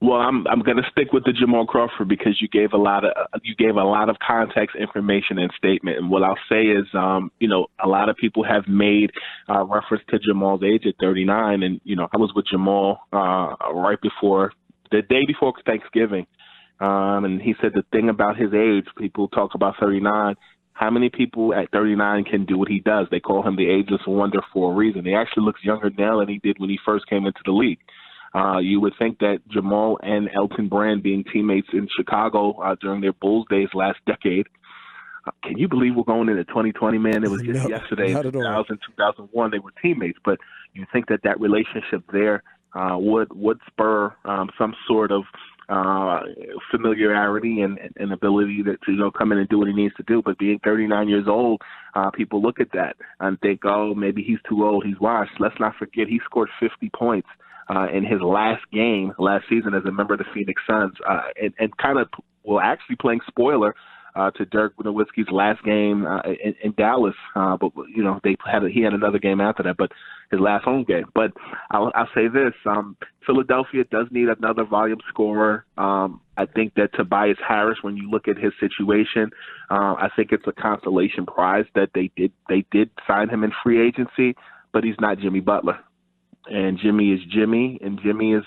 Well, 0.00 0.20
I'm 0.20 0.46
I'm 0.46 0.60
going 0.60 0.76
to 0.76 0.88
stick 0.92 1.12
with 1.12 1.24
the 1.24 1.32
Jamal 1.32 1.66
Crawford 1.66 2.06
because 2.06 2.40
you 2.40 2.46
gave 2.46 2.72
a 2.72 2.76
lot 2.76 3.04
of 3.04 3.12
you 3.42 3.56
gave 3.56 3.74
a 3.74 3.82
lot 3.82 4.08
of 4.08 4.16
context, 4.24 4.76
information, 4.76 5.38
and 5.38 5.50
statement. 5.56 5.98
And 5.98 6.08
what 6.08 6.22
I'll 6.22 6.38
say 6.48 6.62
is, 6.62 6.86
um, 6.94 7.32
you 7.40 7.48
know, 7.48 7.66
a 7.84 7.88
lot 7.88 8.08
of 8.08 8.16
people 8.16 8.44
have 8.44 8.68
made 8.68 9.10
uh, 9.48 9.64
reference 9.64 10.04
to 10.10 10.20
Jamal's 10.20 10.62
age 10.62 10.86
at 10.86 10.94
39, 11.00 11.64
and 11.64 11.80
you 11.82 11.96
know, 11.96 12.06
I 12.14 12.16
was 12.16 12.30
with 12.36 12.46
Jamal 12.46 13.00
uh, 13.12 13.56
right 13.74 14.00
before 14.00 14.52
the 14.90 15.02
day 15.02 15.26
before 15.26 15.52
Thanksgiving, 15.66 16.26
um, 16.80 17.24
and 17.24 17.42
he 17.42 17.54
said 17.60 17.72
the 17.74 17.84
thing 17.92 18.08
about 18.08 18.36
his 18.36 18.54
age, 18.54 18.86
people 18.96 19.28
talk 19.28 19.54
about 19.54 19.74
39. 19.80 20.36
How 20.72 20.90
many 20.90 21.10
people 21.10 21.52
at 21.52 21.72
39 21.72 22.24
can 22.24 22.44
do 22.44 22.56
what 22.56 22.68
he 22.68 22.78
does? 22.78 23.08
They 23.10 23.18
call 23.18 23.46
him 23.46 23.56
the 23.56 23.68
ageless 23.68 24.02
wonder 24.06 24.40
for 24.52 24.72
a 24.72 24.76
reason. 24.76 25.04
He 25.04 25.14
actually 25.14 25.44
looks 25.44 25.64
younger 25.64 25.90
now 25.98 26.20
than 26.20 26.28
he 26.28 26.38
did 26.38 26.58
when 26.60 26.70
he 26.70 26.78
first 26.84 27.08
came 27.08 27.26
into 27.26 27.40
the 27.44 27.50
league. 27.50 27.80
Uh, 28.34 28.58
you 28.58 28.80
would 28.80 28.92
think 28.98 29.18
that 29.18 29.40
Jamal 29.48 29.98
and 30.02 30.28
Elton 30.36 30.68
Brand 30.68 31.02
being 31.02 31.24
teammates 31.32 31.68
in 31.72 31.88
Chicago 31.96 32.52
uh, 32.62 32.76
during 32.80 33.00
their 33.00 33.12
Bulls 33.12 33.46
days 33.50 33.68
last 33.74 33.98
decade. 34.06 34.46
Uh, 35.26 35.32
can 35.42 35.58
you 35.58 35.66
believe 35.66 35.96
we're 35.96 36.04
going 36.04 36.28
into 36.28 36.44
2020, 36.44 36.98
man? 36.98 37.24
It 37.24 37.30
was 37.30 37.42
just 37.42 37.64
No, 37.64 37.68
yesterday, 37.68 38.12
not 38.12 38.26
at 38.26 38.36
all. 38.36 38.42
2000, 38.42 38.78
2001, 38.96 39.50
they 39.50 39.58
were 39.58 39.72
teammates. 39.82 40.18
But 40.24 40.38
you 40.74 40.86
think 40.92 41.08
that 41.08 41.20
that 41.24 41.40
relationship 41.40 42.04
there 42.12 42.44
uh, 42.74 42.96
would 42.98 43.32
would 43.32 43.58
spur 43.66 44.14
um, 44.24 44.50
some 44.58 44.74
sort 44.86 45.10
of 45.10 45.24
uh, 45.68 46.20
familiarity 46.70 47.60
and, 47.60 47.78
and 47.96 48.12
ability 48.12 48.62
to, 48.62 48.76
to 48.76 48.92
you 48.92 48.96
know 48.96 49.10
come 49.10 49.32
in 49.32 49.38
and 49.38 49.48
do 49.48 49.58
what 49.58 49.68
he 49.68 49.74
needs 49.74 49.94
to 49.96 50.02
do. 50.04 50.22
But 50.24 50.38
being 50.38 50.58
39 50.64 51.08
years 51.08 51.26
old, 51.28 51.60
uh, 51.94 52.10
people 52.10 52.40
look 52.42 52.60
at 52.60 52.72
that 52.72 52.96
and 53.20 53.38
think, 53.40 53.60
oh, 53.64 53.94
maybe 53.94 54.22
he's 54.22 54.38
too 54.48 54.66
old, 54.66 54.84
he's 54.84 55.00
washed. 55.00 55.32
Let's 55.38 55.58
not 55.60 55.76
forget 55.76 56.08
he 56.08 56.20
scored 56.24 56.48
50 56.60 56.90
points 56.96 57.28
uh, 57.68 57.88
in 57.92 58.04
his 58.04 58.20
last 58.20 58.62
game 58.72 59.12
last 59.18 59.44
season 59.48 59.74
as 59.74 59.84
a 59.84 59.92
member 59.92 60.14
of 60.14 60.18
the 60.18 60.24
Phoenix 60.32 60.62
Suns, 60.66 60.94
uh, 61.08 61.20
and, 61.40 61.52
and 61.58 61.76
kind 61.76 61.98
of 61.98 62.08
well, 62.44 62.60
actually 62.60 62.96
playing 62.96 63.20
spoiler. 63.26 63.74
Uh, 64.18 64.32
to 64.32 64.44
Dirk 64.46 64.76
Nowitzki's 64.78 65.30
last 65.30 65.62
game 65.62 66.04
uh, 66.04 66.22
in, 66.22 66.52
in 66.64 66.72
Dallas, 66.72 67.14
uh, 67.36 67.56
but 67.56 67.70
you 67.94 68.02
know 68.02 68.18
they 68.24 68.34
had 68.44 68.64
a, 68.64 68.68
he 68.68 68.82
had 68.82 68.92
another 68.92 69.20
game 69.20 69.40
after 69.40 69.62
that, 69.62 69.76
but 69.76 69.92
his 70.32 70.40
last 70.40 70.64
home 70.64 70.82
game. 70.82 71.04
But 71.14 71.30
I'll, 71.70 71.92
I'll 71.94 72.08
say 72.16 72.26
this: 72.26 72.52
um, 72.66 72.96
Philadelphia 73.24 73.84
does 73.84 74.06
need 74.10 74.28
another 74.28 74.64
volume 74.64 74.98
scorer. 75.08 75.64
Um, 75.76 76.20
I 76.36 76.46
think 76.46 76.74
that 76.74 76.94
Tobias 76.94 77.38
Harris, 77.46 77.78
when 77.82 77.96
you 77.96 78.10
look 78.10 78.26
at 78.26 78.36
his 78.36 78.52
situation, 78.58 79.30
uh, 79.70 79.94
I 79.94 80.08
think 80.16 80.32
it's 80.32 80.46
a 80.48 80.52
consolation 80.52 81.24
prize 81.24 81.66
that 81.76 81.90
they 81.94 82.10
did 82.16 82.32
they 82.48 82.64
did 82.72 82.90
sign 83.06 83.28
him 83.28 83.44
in 83.44 83.52
free 83.62 83.86
agency, 83.86 84.34
but 84.72 84.82
he's 84.82 84.98
not 85.00 85.20
Jimmy 85.20 85.40
Butler, 85.40 85.78
and 86.46 86.76
Jimmy 86.76 87.12
is 87.12 87.20
Jimmy, 87.30 87.78
and 87.82 88.00
Jimmy 88.02 88.32
is 88.32 88.42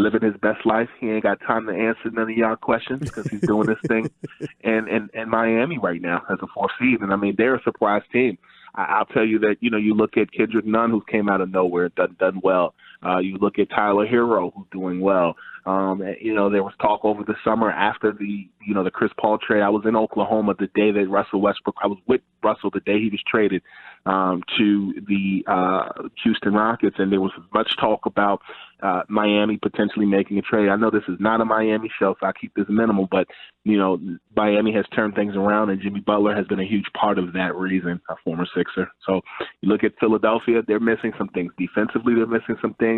living 0.00 0.22
his 0.22 0.36
best 0.40 0.64
life. 0.66 0.88
He 0.98 1.10
ain't 1.10 1.22
got 1.22 1.40
time 1.40 1.66
to 1.66 1.72
answer 1.72 2.10
none 2.10 2.30
of 2.30 2.36
y'all 2.36 2.56
questions 2.56 3.00
because 3.00 3.28
he's 3.28 3.40
doing 3.42 3.66
this 3.66 3.78
thing 3.86 4.10
in, 4.60 4.88
in 4.88 5.10
in 5.14 5.28
Miami 5.28 5.78
right 5.78 6.00
now 6.00 6.22
as 6.30 6.38
a 6.42 6.46
fourth 6.48 6.72
seed, 6.78 7.00
and 7.00 7.12
I 7.12 7.16
mean 7.16 7.34
they're 7.36 7.56
a 7.56 7.62
surprise 7.62 8.02
team. 8.12 8.38
I, 8.74 8.82
I'll 8.84 9.06
tell 9.06 9.24
you 9.24 9.38
that 9.40 9.56
you 9.60 9.70
know 9.70 9.78
you 9.78 9.94
look 9.94 10.16
at 10.16 10.32
Kendrick 10.32 10.66
Nunn 10.66 10.90
who 10.90 11.02
came 11.10 11.28
out 11.28 11.40
of 11.40 11.50
nowhere, 11.50 11.90
done 11.90 12.16
done 12.18 12.40
well. 12.42 12.74
Uh, 13.04 13.18
you 13.18 13.38
look 13.38 13.58
at 13.58 13.70
Tyler 13.70 14.06
Herro 14.06 14.52
who's 14.54 14.66
doing 14.72 15.00
well. 15.00 15.34
Um, 15.66 16.02
you 16.20 16.34
know 16.34 16.50
there 16.50 16.62
was 16.62 16.72
talk 16.80 17.04
over 17.04 17.22
the 17.22 17.34
summer 17.44 17.70
after 17.70 18.12
the 18.12 18.48
you 18.66 18.74
know 18.74 18.82
the 18.82 18.90
Chris 18.90 19.10
Paul 19.20 19.38
trade. 19.38 19.62
I 19.62 19.68
was 19.68 19.84
in 19.86 19.94
Oklahoma 19.94 20.54
the 20.58 20.68
day 20.68 20.90
that 20.90 21.08
Russell 21.08 21.40
Westbrook. 21.40 21.76
I 21.82 21.86
was 21.86 21.98
with 22.06 22.22
Russell 22.42 22.70
the 22.70 22.80
day 22.80 22.98
he 22.98 23.10
was 23.10 23.22
traded 23.26 23.62
um, 24.06 24.42
to 24.58 24.94
the 25.06 25.44
uh, 25.46 26.08
Houston 26.24 26.54
Rockets, 26.54 26.96
and 26.98 27.12
there 27.12 27.20
was 27.20 27.32
much 27.52 27.70
talk 27.78 28.06
about 28.06 28.40
uh, 28.82 29.02
Miami 29.08 29.58
potentially 29.58 30.06
making 30.06 30.38
a 30.38 30.42
trade. 30.42 30.70
I 30.70 30.76
know 30.76 30.90
this 30.90 31.02
is 31.08 31.18
not 31.20 31.40
a 31.42 31.44
Miami 31.44 31.90
show, 31.98 32.16
so 32.18 32.26
I 32.26 32.32
keep 32.32 32.54
this 32.54 32.66
minimal, 32.68 33.06
but 33.10 33.26
you 33.64 33.76
know 33.76 33.98
Miami 34.34 34.72
has 34.72 34.86
turned 34.94 35.14
things 35.14 35.36
around, 35.36 35.68
and 35.68 35.80
Jimmy 35.82 36.00
Butler 36.00 36.34
has 36.34 36.46
been 36.46 36.60
a 36.60 36.66
huge 36.66 36.86
part 36.98 37.18
of 37.18 37.34
that 37.34 37.54
reason. 37.54 38.00
A 38.08 38.14
former 38.24 38.46
Sixer. 38.56 38.90
So 39.06 39.20
you 39.60 39.68
look 39.68 39.84
at 39.84 39.92
Philadelphia; 40.00 40.62
they're 40.66 40.80
missing 40.80 41.12
some 41.18 41.28
things 41.28 41.52
defensively. 41.58 42.14
They're 42.14 42.26
missing 42.26 42.56
some 42.62 42.74
things. 42.74 42.89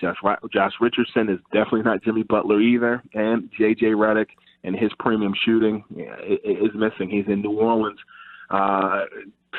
Josh 0.00 0.16
Josh 0.52 0.72
Richardson 0.80 1.28
is 1.28 1.38
definitely 1.52 1.82
not 1.82 2.02
Jimmy 2.02 2.22
Butler 2.22 2.60
either, 2.60 3.02
and 3.14 3.50
J.J. 3.56 3.86
Redick 3.86 4.28
and 4.64 4.76
his 4.76 4.90
premium 4.98 5.32
shooting 5.44 5.84
is 6.44 6.74
missing. 6.74 7.10
He's 7.10 7.26
in 7.26 7.42
New 7.42 7.58
Orleans. 7.58 7.98
Uh, 8.50 9.04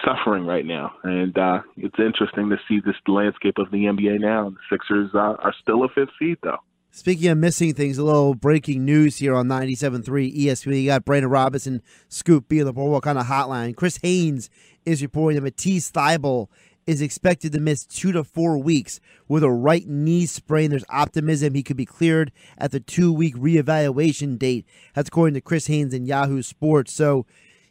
suffering 0.06 0.46
right 0.46 0.66
now, 0.66 0.92
and 1.04 1.38
uh, 1.38 1.60
it's 1.78 1.96
interesting 1.98 2.50
to 2.50 2.58
see 2.68 2.80
this 2.86 2.96
landscape 3.08 3.58
of 3.58 3.72
the 3.72 3.86
NBA 3.86 4.20
now. 4.20 4.50
The 4.50 4.58
Sixers 4.70 5.12
uh, 5.14 5.36
are 5.40 5.54
still 5.62 5.84
a 5.84 5.90
fifth 5.90 6.10
seed, 6.20 6.38
though. 6.44 6.58
Speaking 6.94 7.30
of 7.30 7.38
missing 7.38 7.74
things, 7.74 7.98
a 7.98 8.04
little 8.04 8.36
breaking 8.36 8.84
news 8.84 9.18
here 9.18 9.34
on 9.34 9.48
97.3 9.48 10.04
ESPN. 10.38 10.82
You 10.82 10.88
got 10.88 11.06
Brandon 11.06 11.32
Robinson, 11.32 11.82
Scoop 12.10 12.50
B 12.50 12.60
on 12.60 12.66
the 12.66 12.74
Boardwalk 12.74 13.06
Honda 13.06 13.24
hotline. 13.24 13.76
Chris 13.78 13.98
Haynes 14.04 14.50
is 14.86 15.02
reporting 15.02 15.38
that 15.38 15.44
Matisse 15.44 15.90
Thybulle 15.90 16.48
is 16.88 17.02
expected 17.02 17.52
to 17.54 17.60
miss 17.60 17.86
two 17.86 18.12
to 18.12 18.24
four 18.24 18.58
weeks 18.58 19.00
with 19.28 19.44
a 19.44 19.52
right 19.52 19.88
knee 19.88 20.26
sprain. 20.26 20.72
There's 20.72 20.84
optimism 20.90 21.54
he 21.54 21.64
could 21.64 21.78
be 21.78 21.86
cleared 21.86 22.32
at 22.58 22.72
the 22.72 22.80
two 22.80 23.14
week 23.14 23.36
reevaluation 23.36 24.38
date. 24.38 24.66
That's 24.96 25.08
according 25.08 25.36
to 25.36 25.42
Chris 25.42 25.68
Haynes 25.68 25.94
in 25.94 26.06
Yahoo 26.06 26.42
Sports. 26.42 26.92
So, 26.94 27.26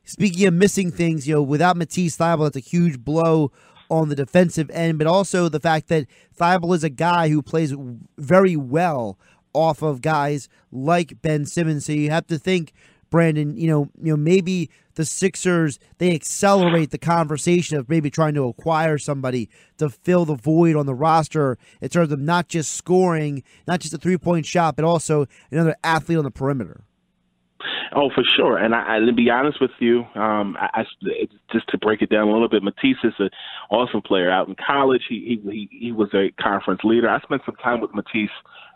speaking 0.04 0.46
of 0.46 0.54
missing 0.54 0.90
things, 0.90 1.26
you 1.26 1.34
know, 1.34 1.42
without 1.42 1.76
Matisse 1.76 2.16
Thybulle, 2.16 2.44
that's 2.44 2.56
a 2.56 2.60
huge 2.60 3.00
blow 3.00 3.52
on 3.90 4.08
the 4.08 4.14
defensive 4.14 4.70
end, 4.70 4.98
but 4.98 5.06
also 5.06 5.48
the 5.48 5.60
fact 5.60 5.88
that 5.88 6.06
Thybulle 6.38 6.76
is 6.76 6.84
a 6.84 6.90
guy 6.90 7.28
who 7.28 7.42
plays 7.42 7.74
very 8.16 8.56
well 8.56 9.18
off 9.52 9.82
of 9.82 10.00
guys 10.00 10.48
like 10.70 11.20
Ben 11.22 11.44
Simmons. 11.44 11.86
So 11.86 11.92
you 11.92 12.10
have 12.10 12.26
to 12.28 12.38
think, 12.38 12.72
Brandon, 13.10 13.56
you 13.56 13.68
know, 13.68 13.90
you 14.00 14.12
know, 14.12 14.16
maybe 14.16 14.70
the 14.94 15.04
Sixers 15.04 15.78
they 15.98 16.14
accelerate 16.14 16.90
the 16.90 16.98
conversation 16.98 17.76
of 17.76 17.88
maybe 17.88 18.10
trying 18.10 18.34
to 18.34 18.44
acquire 18.44 18.98
somebody 18.98 19.48
to 19.78 19.90
fill 19.90 20.24
the 20.24 20.36
void 20.36 20.76
on 20.76 20.86
the 20.86 20.94
roster 20.94 21.58
in 21.80 21.88
terms 21.88 22.12
of 22.12 22.20
not 22.20 22.48
just 22.48 22.74
scoring, 22.74 23.42
not 23.66 23.80
just 23.80 23.94
a 23.94 23.98
three 23.98 24.18
point 24.18 24.46
shot, 24.46 24.76
but 24.76 24.84
also 24.84 25.26
another 25.50 25.76
athlete 25.84 26.18
on 26.18 26.24
the 26.24 26.30
perimeter. 26.30 26.84
Oh, 27.94 28.08
for 28.14 28.22
sure. 28.36 28.56
And 28.56 28.74
I, 28.74 28.96
I, 28.96 28.98
to 29.00 29.12
be 29.12 29.30
honest 29.30 29.60
with 29.60 29.72
you, 29.80 30.04
um, 30.14 30.56
I, 30.58 30.82
I, 30.82 30.84
just 31.52 31.68
to 31.68 31.78
break 31.78 32.02
it 32.02 32.08
down 32.08 32.28
a 32.28 32.32
little 32.32 32.48
bit, 32.48 32.62
Matisse 32.62 32.98
is 33.02 33.12
an 33.18 33.30
awesome 33.70 34.02
player. 34.02 34.30
Out 34.30 34.48
in 34.48 34.56
college, 34.66 35.02
he 35.08 35.40
he 35.44 35.68
he 35.70 35.92
was 35.92 36.08
a 36.14 36.30
conference 36.40 36.80
leader. 36.84 37.08
I 37.08 37.20
spent 37.20 37.42
some 37.46 37.56
time 37.56 37.80
with 37.80 37.94
Matisse 37.94 38.30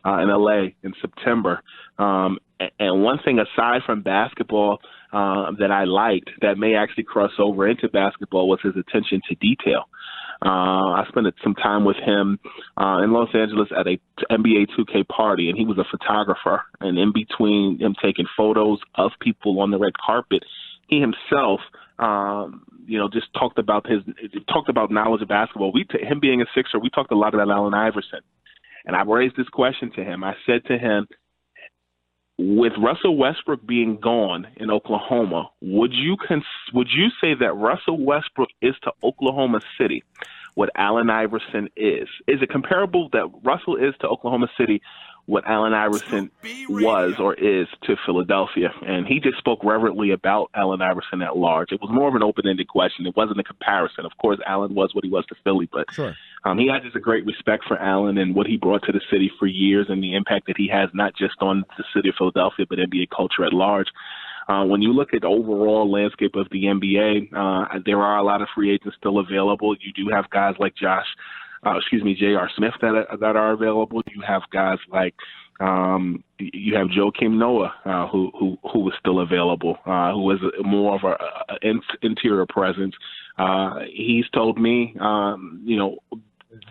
uh, 0.04 0.18
in 0.18 0.30
L.A. 0.30 0.74
in 0.82 0.94
September. 1.00 1.62
Um, 1.98 2.38
and 2.78 3.02
one 3.02 3.18
thing 3.24 3.38
aside 3.38 3.82
from 3.84 4.02
basketball 4.02 4.78
uh, 5.12 5.52
that 5.58 5.70
I 5.70 5.84
liked 5.84 6.30
that 6.40 6.58
may 6.58 6.74
actually 6.74 7.04
cross 7.04 7.32
over 7.38 7.68
into 7.68 7.88
basketball 7.88 8.48
was 8.48 8.60
his 8.62 8.74
attention 8.76 9.20
to 9.28 9.34
detail. 9.36 9.84
Uh, 10.44 11.00
I 11.00 11.04
spent 11.08 11.26
some 11.42 11.54
time 11.54 11.84
with 11.84 11.96
him 11.96 12.38
uh, 12.76 13.00
in 13.02 13.12
Los 13.12 13.28
Angeles 13.34 13.68
at 13.78 13.86
a 13.86 13.98
NBA 14.30 14.68
2K 14.78 15.08
party, 15.08 15.48
and 15.48 15.56
he 15.56 15.64
was 15.64 15.78
a 15.78 15.84
photographer. 15.90 16.62
And 16.80 16.98
in 16.98 17.12
between 17.12 17.78
him 17.80 17.94
taking 18.02 18.26
photos 18.36 18.78
of 18.96 19.12
people 19.20 19.60
on 19.60 19.70
the 19.70 19.78
red 19.78 19.94
carpet, 20.04 20.42
he 20.88 21.00
himself, 21.00 21.60
um, 21.98 22.64
you 22.86 22.98
know, 22.98 23.08
just 23.08 23.32
talked 23.34 23.58
about 23.58 23.88
his 23.88 24.02
talked 24.48 24.68
about 24.68 24.90
knowledge 24.90 25.22
of 25.22 25.28
basketball. 25.28 25.72
We 25.72 25.84
t- 25.84 26.04
him 26.04 26.20
being 26.20 26.42
a 26.42 26.46
Sixer, 26.54 26.78
we 26.78 26.90
talked 26.90 27.12
a 27.12 27.16
lot 27.16 27.34
about 27.34 27.50
Allen 27.50 27.74
Iverson, 27.74 28.20
and 28.84 28.96
I 28.96 29.02
raised 29.02 29.36
this 29.36 29.48
question 29.48 29.90
to 29.96 30.04
him. 30.04 30.24
I 30.24 30.34
said 30.46 30.64
to 30.66 30.78
him, 30.78 31.06
with 32.36 32.72
Russell 32.82 33.16
Westbrook 33.16 33.64
being 33.66 33.98
gone 34.00 34.46
in 34.56 34.70
Oklahoma, 34.70 35.50
would 35.60 35.92
you 35.92 36.16
cons- 36.16 36.44
would 36.72 36.88
you 36.92 37.08
say 37.20 37.34
that 37.38 37.54
Russell 37.54 38.04
Westbrook 38.04 38.50
is 38.60 38.74
to 38.82 38.92
Oklahoma 39.02 39.60
City 39.78 40.02
what 40.54 40.70
Allen 40.76 41.10
Iverson 41.10 41.68
is? 41.76 42.08
Is 42.26 42.40
it 42.42 42.50
comparable 42.50 43.08
that 43.12 43.28
Russell 43.42 43.76
is 43.76 43.94
to 44.00 44.08
Oklahoma 44.08 44.48
City 44.58 44.82
what 45.26 45.46
Allen 45.48 45.72
Iverson 45.72 46.30
was 46.68 47.14
or 47.18 47.34
is 47.34 47.66
to 47.84 47.96
Philadelphia? 48.04 48.68
And 48.86 49.06
he 49.06 49.20
just 49.20 49.38
spoke 49.38 49.64
reverently 49.64 50.10
about 50.10 50.50
Allen 50.54 50.82
Iverson 50.82 51.22
at 51.22 51.36
large. 51.36 51.72
It 51.72 51.80
was 51.80 51.90
more 51.90 52.08
of 52.08 52.14
an 52.14 52.22
open-ended 52.22 52.68
question. 52.68 53.06
It 53.06 53.16
wasn't 53.16 53.40
a 53.40 53.44
comparison. 53.44 54.04
Of 54.04 54.12
course, 54.18 54.38
Allen 54.46 54.74
was 54.74 54.90
what 54.94 55.04
he 55.04 55.10
was 55.10 55.24
to 55.26 55.34
Philly, 55.42 55.68
but 55.72 55.86
Sure. 55.92 56.14
um, 56.44 56.58
he 56.58 56.68
had 56.68 56.82
just 56.82 56.96
a 56.96 57.00
great 57.00 57.24
respect 57.24 57.64
for 57.66 57.78
Allen 57.78 58.18
and 58.18 58.34
what 58.34 58.46
he 58.46 58.56
brought 58.58 58.82
to 58.84 58.92
the 58.92 59.00
city 59.10 59.30
for 59.38 59.46
years 59.46 59.86
and 59.88 60.02
the 60.02 60.14
impact 60.14 60.46
that 60.48 60.56
he 60.58 60.68
has 60.68 60.90
not 60.92 61.14
just 61.16 61.36
on 61.40 61.64
the 61.78 61.84
city 61.94 62.10
of 62.10 62.16
Philadelphia, 62.16 62.66
but 62.68 62.78
NBA 62.78 63.08
culture 63.14 63.44
at 63.44 63.52
large. 63.54 63.88
Uh, 64.46 64.62
when 64.66 64.82
you 64.82 64.92
look 64.92 65.14
at 65.14 65.22
the 65.22 65.26
overall 65.26 65.90
landscape 65.90 66.34
of 66.34 66.46
the 66.50 66.64
NBA, 66.64 67.32
uh, 67.32 67.78
there 67.86 68.02
are 68.02 68.18
a 68.18 68.22
lot 68.22 68.42
of 68.42 68.48
free 68.54 68.74
agents 68.74 68.94
still 68.98 69.18
available. 69.18 69.74
You 69.80 69.90
do 69.94 70.10
have 70.14 70.28
guys 70.28 70.54
like 70.58 70.74
Josh, 70.76 71.06
uh, 71.64 71.76
excuse 71.76 72.02
me, 72.02 72.14
J.R. 72.14 72.50
Smith 72.56 72.74
that 72.80 72.94
are, 72.94 73.16
that 73.16 73.36
are 73.36 73.52
available. 73.52 74.02
You 74.06 74.22
have 74.26 74.42
guys 74.52 74.78
like 74.90 75.14
um, 75.60 76.24
you 76.38 76.74
have 76.74 76.88
Joakim 76.88 77.38
Noah, 77.38 77.72
uh, 77.84 78.08
who 78.08 78.30
who 78.38 78.58
who 78.72 78.80
was 78.80 78.94
still 78.98 79.20
available, 79.20 79.78
uh, 79.86 80.12
who 80.12 80.22
was 80.22 80.40
more 80.64 80.96
of 80.96 81.04
a, 81.04 81.52
a 81.52 81.56
in, 81.62 81.80
interior 82.02 82.46
presence. 82.46 82.94
Uh, 83.38 83.80
he's 83.92 84.28
told 84.30 84.60
me, 84.60 84.94
um, 85.00 85.60
you 85.64 85.76
know, 85.76 85.98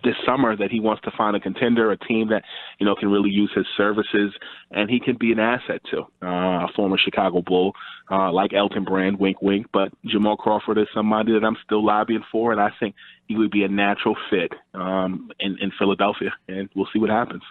this 0.03 0.15
summer 0.25 0.55
that 0.55 0.71
he 0.71 0.79
wants 0.79 1.01
to 1.03 1.11
find 1.17 1.35
a 1.35 1.39
contender, 1.39 1.91
a 1.91 1.97
team 1.97 2.29
that 2.29 2.43
you 2.79 2.85
know 2.85 2.95
can 2.95 3.09
really 3.09 3.29
use 3.29 3.51
his 3.55 3.65
services, 3.77 4.33
and 4.71 4.89
he 4.89 4.99
can 4.99 5.17
be 5.17 5.31
an 5.31 5.39
asset 5.39 5.81
to 5.91 6.01
uh, 6.21 6.65
a 6.65 6.67
former 6.75 6.97
Chicago 6.97 7.41
Bull 7.41 7.73
uh, 8.11 8.31
like 8.31 8.53
Elton 8.53 8.83
Brand, 8.83 9.19
wink, 9.19 9.41
wink. 9.41 9.67
But 9.71 9.91
Jamal 10.05 10.37
Crawford 10.37 10.77
is 10.77 10.87
somebody 10.93 11.33
that 11.33 11.43
I'm 11.43 11.57
still 11.63 11.85
lobbying 11.85 12.23
for, 12.31 12.51
and 12.51 12.61
I 12.61 12.71
think 12.79 12.95
he 13.27 13.37
would 13.37 13.51
be 13.51 13.63
a 13.63 13.69
natural 13.69 14.15
fit 14.29 14.53
um, 14.73 15.31
in, 15.39 15.57
in 15.59 15.71
Philadelphia, 15.77 16.33
and 16.47 16.69
we'll 16.75 16.87
see 16.93 16.99
what 16.99 17.09
happens. 17.09 17.43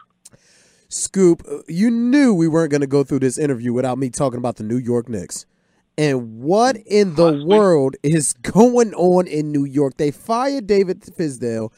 Scoop, 0.89 1.43
you 1.69 1.91
knew 1.91 2.35
we 2.35 2.49
weren't 2.49 2.71
going 2.71 2.83
to 2.83 2.87
go 2.87 3.03
through 3.03 3.21
this 3.21 3.39
interview 3.39 3.73
without 3.73 3.97
me 3.97 4.11
talking 4.11 4.39
about 4.39 4.57
the 4.57 4.63
New 4.63 4.77
York 4.77 5.09
Knicks. 5.09 5.47
And 5.97 6.41
what 6.41 6.77
in 6.87 7.15
the 7.15 7.45
world 7.47 7.97
is 8.03 8.33
going 8.33 8.95
on 8.95 9.27
in 9.27 9.53
New 9.53 9.65
York? 9.65 9.97
They 9.97 10.11
fired 10.11 10.67
David 10.67 11.01
Fizdale 11.03 11.71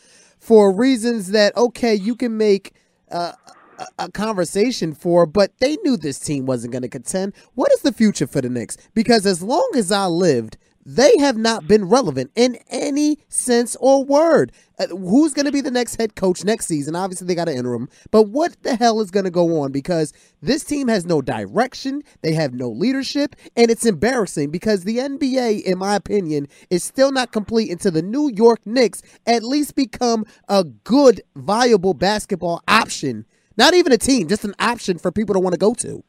for 0.45 0.71
reasons 0.71 1.31
that, 1.31 1.57
okay, 1.57 1.95
you 1.95 2.15
can 2.15 2.37
make 2.37 2.75
uh, 3.11 3.33
a, 3.79 3.87
a 4.01 4.11
conversation 4.11 4.93
for, 4.93 5.25
but 5.25 5.59
they 5.59 5.77
knew 5.77 5.97
this 5.97 6.19
team 6.19 6.45
wasn't 6.45 6.71
going 6.71 6.83
to 6.83 6.89
contend. 6.89 7.33
What 7.55 7.73
is 7.73 7.81
the 7.81 7.95
future 7.95 8.27
for 8.27 8.43
the 8.43 8.51
Knicks? 8.51 8.77
Because 8.93 9.25
as 9.25 9.43
long 9.43 9.71
as 9.75 9.91
I 9.91 10.05
lived, 10.05 10.59
they 10.85 11.17
have 11.19 11.37
not 11.37 11.67
been 11.67 11.89
relevant 11.89 12.31
in 12.35 12.59
any 12.69 13.19
sense 13.29 13.77
or 13.81 14.05
word. 14.05 14.53
Uh, 14.79 14.87
who's 14.89 15.33
going 15.33 15.47
to 15.47 15.53
be 15.53 15.61
the 15.61 15.71
next 15.71 15.97
head 15.97 16.17
coach 16.17 16.45
next 16.45 16.67
season? 16.67 16.97
Obviously, 16.97 17.27
they 17.27 17.35
got 17.35 17.49
an 17.49 17.57
interim, 17.57 17.89
but 18.11 18.25
what 18.25 18.57
the 18.63 18.77
hell 18.77 19.01
is 19.01 19.11
going 19.11 19.25
to 19.25 19.31
go 19.31 19.61
on? 19.61 19.73
Because 19.73 20.13
this 20.43 20.65
team 20.65 20.89
has 20.89 21.07
no 21.07 21.23
direction, 21.23 22.03
they 22.23 22.33
have 22.35 22.55
no 22.55 22.69
leadership, 22.69 23.37
and 23.57 23.71
it's 23.71 23.87
embarrassing 23.87 24.51
because 24.51 24.85
the 24.85 24.99
NBA, 24.99 25.63
in 25.63 25.79
my 25.79 25.95
opinion, 25.95 26.49
is 26.71 26.83
still 26.83 27.13
not 27.13 27.33
complete 27.33 27.71
until 27.71 27.93
the 27.93 28.03
New 28.03 28.31
York 28.35 28.61
Knicks 28.65 29.03
at 29.27 29.45
least 29.45 29.75
become 29.75 30.25
a 30.49 30.65
good, 30.65 31.23
viable 31.37 31.95
basketball 31.95 32.63
option. 32.67 33.27
Not 33.57 33.75
even 33.75 33.93
a 33.93 33.99
team, 33.99 34.29
just 34.29 34.45
an 34.45 34.55
option 34.59 34.99
for 34.99 35.13
people 35.13 35.35
to 35.35 35.41
want 35.41 35.55
to 35.55 35.59
go 35.59 35.75
to 35.75 36.03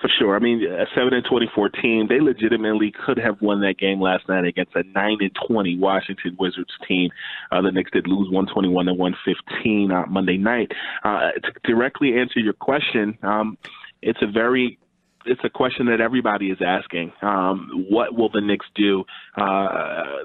for 0.00 0.08
sure. 0.18 0.36
I 0.36 0.38
mean, 0.38 0.62
a 0.64 0.86
seven 0.94 1.14
and 1.14 1.24
twenty 1.24 1.50
four 1.54 1.68
team, 1.68 2.06
they 2.08 2.20
legitimately 2.20 2.92
could 3.04 3.18
have 3.18 3.40
won 3.40 3.60
that 3.62 3.78
game 3.78 4.00
last 4.00 4.28
night 4.28 4.44
against 4.44 4.74
a 4.74 4.82
nine 4.94 5.18
and 5.20 5.36
twenty 5.46 5.76
Washington 5.78 6.36
Wizards 6.38 6.72
team. 6.86 7.10
Uh, 7.50 7.60
the 7.62 7.70
Knicks 7.70 7.90
did 7.90 8.06
lose 8.06 8.30
one 8.30 8.46
twenty 8.46 8.68
one 8.68 8.86
to 8.86 8.94
one 8.94 9.14
fifteen 9.24 9.90
uh, 9.90 10.06
Monday 10.06 10.36
night. 10.36 10.70
Uh, 11.04 11.32
to 11.32 11.52
directly 11.64 12.18
answer 12.18 12.40
your 12.40 12.52
question, 12.52 13.18
um, 13.22 13.58
it's 14.02 14.20
a 14.22 14.26
very 14.26 14.78
it's 15.26 15.40
a 15.44 15.50
question 15.50 15.86
that 15.86 16.00
everybody 16.00 16.50
is 16.50 16.58
asking. 16.64 17.12
Um, 17.22 17.86
what 17.88 18.14
will 18.14 18.30
the 18.30 18.40
Knicks 18.40 18.66
do? 18.74 19.04
Uh, 19.36 20.24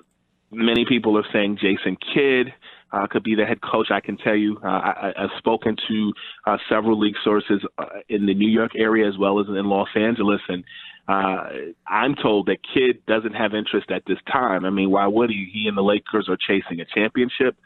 many 0.51 0.85
people 0.87 1.17
are 1.17 1.25
saying 1.33 1.57
Jason 1.59 1.97
Kidd 2.13 2.53
uh, 2.93 3.07
could 3.07 3.23
be 3.23 3.35
the 3.35 3.45
head 3.45 3.59
coach. 3.61 3.87
I 3.91 3.99
can 3.99 4.17
tell 4.17 4.35
you, 4.35 4.57
uh, 4.63 4.67
I, 4.67 5.13
I've 5.17 5.37
spoken 5.39 5.75
to 5.87 6.13
uh, 6.45 6.57
several 6.69 6.99
league 6.99 7.15
sources 7.23 7.61
uh, 7.77 7.85
in 8.07 8.27
the 8.27 8.35
New 8.35 8.49
York 8.49 8.71
area 8.77 9.07
as 9.07 9.17
well 9.17 9.39
as 9.39 9.47
in 9.47 9.65
Los 9.65 9.89
Angeles, 9.95 10.41
and 10.47 10.63
uh, 11.07 11.49
I'm 11.85 12.15
told 12.15 12.45
that 12.45 12.59
Kidd 12.73 13.05
doesn't 13.05 13.33
have 13.33 13.53
interest 13.53 13.91
at 13.91 14.03
this 14.07 14.19
time. 14.31 14.63
I 14.63 14.69
mean, 14.69 14.89
why 14.89 15.07
would 15.07 15.29
he? 15.29 15.49
He 15.51 15.67
and 15.67 15.75
the 15.75 15.81
Lakers 15.81 16.29
are 16.29 16.37
chasing 16.37 16.79
a 16.79 16.85
championship. 16.85 17.57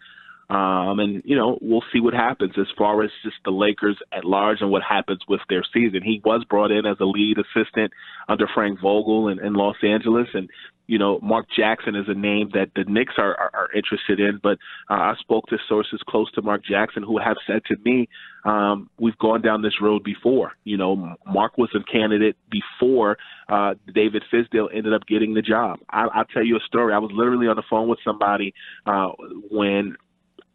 Um, 0.50 1.02
and 1.02 1.22
you 1.26 1.36
know 1.36 1.60
we'll 1.62 1.84
see 1.92 2.00
what 2.00 2.14
happens 2.14 2.54
as 2.58 2.68
far 2.78 3.04
as 3.04 3.12
just 3.22 3.36
the 3.44 3.52
Lakers 3.52 3.98
at 4.14 4.24
large 4.24 4.60
and 4.62 4.72
what 4.72 4.82
happens 4.82 5.20
with 5.28 5.42
their 5.50 5.64
season. 5.74 6.02
He 6.04 6.22
was 6.24 6.46
brought 6.46 6.72
in 6.72 6.86
as 6.86 6.96
a 7.02 7.06
lead 7.06 7.36
assistant 7.38 7.92
under 8.30 8.48
Frank 8.56 8.80
Vogel 8.80 9.28
in, 9.28 9.44
in 9.44 9.56
Los 9.56 9.76
Angeles, 9.84 10.30
and 10.34 10.50
you 10.88 10.98
know, 10.98 11.20
Mark 11.22 11.46
Jackson 11.56 11.96
is 11.96 12.06
a 12.08 12.14
name 12.14 12.50
that 12.54 12.72
the 12.76 12.86
Knicks 12.88 13.14
are, 13.18 13.36
are, 13.36 13.52
are 13.54 13.72
interested 13.76 14.20
in. 14.20 14.40
But 14.42 14.58
uh, 14.90 14.94
I 14.94 15.14
spoke 15.20 15.46
to 15.48 15.58
sources 15.68 16.02
close 16.08 16.32
to 16.32 16.42
Mark 16.42 16.64
Jackson 16.66 17.04
who 17.04 17.20
have 17.20 17.38
said 17.46 17.62
to 17.66 17.76
me, 17.84 18.08
um, 18.46 18.90
we've 18.98 19.18
gone 19.18 19.42
down 19.42 19.62
this 19.62 19.82
road 19.82 20.04
before. 20.04 20.54
You 20.64 20.78
know, 20.78 21.16
Mark 21.26 21.58
was 21.58 21.70
a 21.76 21.84
candidate 21.92 22.38
before 22.50 23.18
uh, 23.50 23.76
David 23.94 24.24
Fizdale 24.32 24.70
ended 24.74 24.94
up 24.94 25.06
getting 25.08 25.34
the 25.34 25.42
job. 25.42 25.80
I, 25.90 26.08
I'll 26.14 26.26
tell 26.26 26.44
you 26.44 26.56
a 26.56 26.66
story. 26.66 26.94
I 26.94 27.00
was 27.00 27.12
literally 27.14 27.48
on 27.48 27.58
the 27.58 27.64
phone 27.70 27.88
with 27.88 28.00
somebody 28.04 28.54
uh, 28.86 29.10
when 29.52 29.98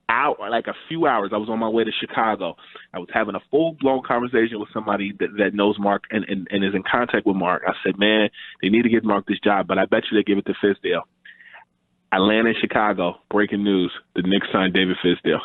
out 0.09 0.38
like 0.40 0.66
a 0.66 0.75
few 0.88 1.06
hours. 1.06 1.30
I 1.32 1.38
was 1.38 1.49
on 1.49 1.59
my 1.59 1.68
way 1.68 1.85
to 1.85 1.90
Chicago. 2.00 2.56
I 2.92 2.99
was 2.99 3.09
having 3.12 3.35
a 3.35 3.40
full 3.50 3.76
blown 3.80 4.02
conversation 4.06 4.61
with 4.61 4.68
somebody 4.73 5.12
that, 5.18 5.28
that 5.38 5.54
knows 5.54 5.76
Mark 5.78 6.04
and, 6.11 6.25
and, 6.28 6.47
and 6.50 6.64
is 6.64 6.75
in 6.75 6.82
contact 6.82 7.26
with 7.26 7.37
Mark. 7.37 7.62
I 7.66 7.73
said, 7.85 7.99
Man, 7.99 8.28
they 8.61 8.68
need 8.68 8.82
to 8.82 8.88
give 8.88 9.04
Mark 9.04 9.26
this 9.26 9.40
job, 9.42 9.66
but 9.66 9.78
I 9.78 9.87
bet 9.87 10.04
you 10.11 10.18
they 10.18 10.25
give 10.25 10.38
it 10.38 10.47
to 10.47 10.54
Fizdale. 10.62 11.02
I 12.12 12.18
land 12.18 12.47
Chicago. 12.61 13.16
Breaking 13.30 13.64
news: 13.64 13.92
the 14.14 14.23
Knicks 14.23 14.49
signed 14.52 14.75
David 14.75 14.97
Fizdale. 15.02 15.40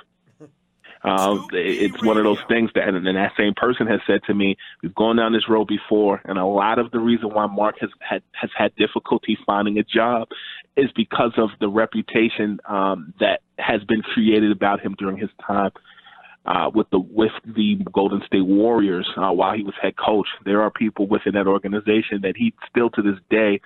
Um, 1.07 1.47
it's 1.53 2.03
one 2.03 2.17
of 2.17 2.23
those 2.23 2.41
things 2.47 2.69
that, 2.75 2.87
and, 2.87 3.07
and 3.07 3.17
that 3.17 3.31
same 3.37 3.53
person 3.55 3.87
has 3.87 3.99
said 4.05 4.21
to 4.27 4.33
me, 4.33 4.57
we've 4.83 4.95
gone 4.95 5.15
down 5.15 5.33
this 5.33 5.47
road 5.47 5.67
before, 5.67 6.21
and 6.25 6.37
a 6.37 6.45
lot 6.45 6.79
of 6.79 6.91
the 6.91 6.99
reason 6.99 7.29
why 7.29 7.47
Mark 7.47 7.75
has 7.79 7.89
had 7.99 8.23
has 8.33 8.49
had 8.55 8.75
difficulty 8.75 9.37
finding 9.45 9.77
a 9.77 9.83
job 9.83 10.27
is 10.75 10.89
because 10.95 11.34
of 11.38 11.49
the 11.60 11.67
reputation 11.69 12.60
um, 12.67 13.13
that 13.19 13.41
has 13.58 13.84
been 13.86 14.01
created 14.01 14.51
about 14.51 14.79
him 14.82 14.95
during 14.99 15.17
his 15.17 15.29
time 15.45 15.71
uh, 16.45 16.69
with 16.73 16.89
the 16.91 16.99
with 16.99 17.32
the 17.45 17.75
Golden 17.91 18.21
State 18.25 18.45
Warriors 18.45 19.08
uh, 19.17 19.32
while 19.32 19.55
he 19.55 19.63
was 19.63 19.73
head 19.82 19.95
coach. 19.97 20.27
There 20.45 20.62
are 20.62 20.71
people 20.71 21.08
within 21.08 21.34
that 21.34 21.47
organization 21.47 22.21
that 22.21 22.36
he 22.36 22.53
still 22.69 22.89
to 22.91 23.01
this 23.01 23.19
day 23.29 23.62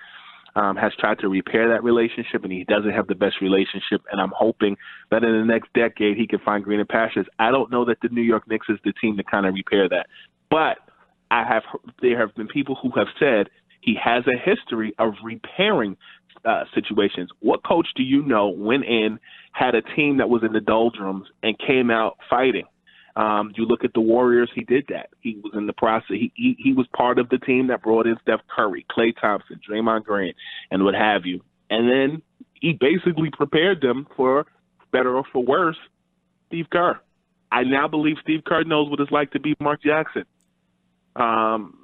um, 0.54 0.76
has 0.76 0.92
tried 0.98 1.18
to 1.20 1.28
repair 1.28 1.68
that 1.70 1.82
relationship, 1.82 2.42
and 2.44 2.52
he 2.52 2.64
doesn't 2.64 2.90
have 2.90 3.06
the 3.06 3.14
best 3.14 3.40
relationship. 3.40 4.02
And 4.10 4.20
I'm 4.20 4.32
hoping 4.36 4.76
that 5.10 5.24
in 5.24 5.32
the 5.32 5.44
next 5.44 5.72
decade 5.72 6.16
he 6.16 6.26
can 6.26 6.40
find 6.40 6.62
greener 6.62 6.84
pastures. 6.84 7.26
I 7.38 7.50
don't 7.50 7.70
know 7.70 7.84
that 7.86 7.98
the 8.02 8.08
New 8.08 8.22
York 8.22 8.48
Knicks 8.48 8.66
is 8.68 8.78
the 8.84 8.92
team 8.92 9.16
to 9.16 9.24
kind 9.24 9.46
of 9.46 9.54
repair 9.54 9.88
that, 9.88 10.06
but 10.50 10.78
I 11.30 11.44
have 11.44 11.62
there 12.02 12.18
have 12.18 12.34
been 12.34 12.48
people 12.48 12.76
who 12.80 12.90
have 12.96 13.08
said 13.18 13.48
he 13.80 13.96
has 14.02 14.24
a 14.26 14.38
history 14.38 14.94
of 14.98 15.14
repairing 15.24 15.96
uh, 16.44 16.64
situations. 16.74 17.30
What 17.40 17.64
coach 17.64 17.88
do 17.96 18.02
you 18.02 18.22
know 18.22 18.48
went 18.48 18.84
in, 18.84 19.18
had 19.52 19.74
a 19.74 19.82
team 19.82 20.18
that 20.18 20.28
was 20.28 20.42
in 20.44 20.52
the 20.52 20.60
doldrums, 20.60 21.26
and 21.42 21.58
came 21.58 21.90
out 21.90 22.18
fighting? 22.28 22.66
Um, 23.14 23.52
you 23.56 23.66
look 23.66 23.84
at 23.84 23.92
the 23.92 24.00
Warriors, 24.00 24.50
he 24.54 24.64
did 24.64 24.86
that. 24.88 25.10
He 25.20 25.38
was 25.42 25.52
in 25.54 25.66
the 25.66 25.74
process. 25.74 26.08
He, 26.10 26.32
he 26.34 26.56
he 26.58 26.72
was 26.72 26.86
part 26.96 27.18
of 27.18 27.28
the 27.28 27.38
team 27.38 27.66
that 27.66 27.82
brought 27.82 28.06
in 28.06 28.16
Steph 28.22 28.40
Curry, 28.54 28.86
Klay 28.90 29.12
Thompson, 29.20 29.60
Draymond 29.68 30.04
Green, 30.04 30.32
and 30.70 30.84
what 30.84 30.94
have 30.94 31.26
you. 31.26 31.42
And 31.68 31.88
then 31.88 32.22
he 32.54 32.72
basically 32.72 33.30
prepared 33.30 33.82
them 33.82 34.06
for 34.16 34.46
better 34.92 35.16
or 35.16 35.24
for 35.32 35.44
worse, 35.44 35.76
Steve 36.48 36.66
Kerr. 36.70 37.00
I 37.50 37.64
now 37.64 37.86
believe 37.86 38.16
Steve 38.22 38.44
Kerr 38.46 38.64
knows 38.64 38.88
what 38.88 39.00
it's 39.00 39.10
like 39.10 39.32
to 39.32 39.40
be 39.40 39.54
Mark 39.60 39.82
Jackson. 39.82 40.24
Um, 41.16 41.76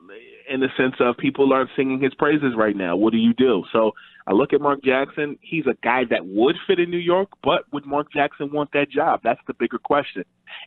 in 0.51 0.61
the 0.61 0.69
sense 0.77 0.95
of 1.01 1.17
people 1.17 1.53
aren't 1.53 1.71
singing 1.77 2.01
his 2.01 2.15
praises 2.15 2.55
right 2.57 2.77
now. 2.77 2.97
What 2.97 3.13
do 3.13 3.19
you 3.19 3.35
do? 3.35 3.65
So 3.73 3.93
I 4.27 4.33
look 4.33 4.53
at 4.53 4.61
Mark 4.61 4.83
Jackson. 4.83 5.39
He's 5.41 5.67
a 5.67 5.77
guy 5.83 6.03
that 6.11 6.27
would 6.27 6.57
fit 6.67 6.79
in 6.79 6.91
New 6.91 6.99
York, 6.99 7.29
but 7.43 7.63
would 7.73 7.87
Mark 7.87 8.13
Jackson 8.13 8.51
want 8.53 8.71
that 8.73 8.91
job? 8.91 9.21
That's 9.25 9.41
the 9.47 9.55
bigger 9.55 9.79
question. 9.79 10.25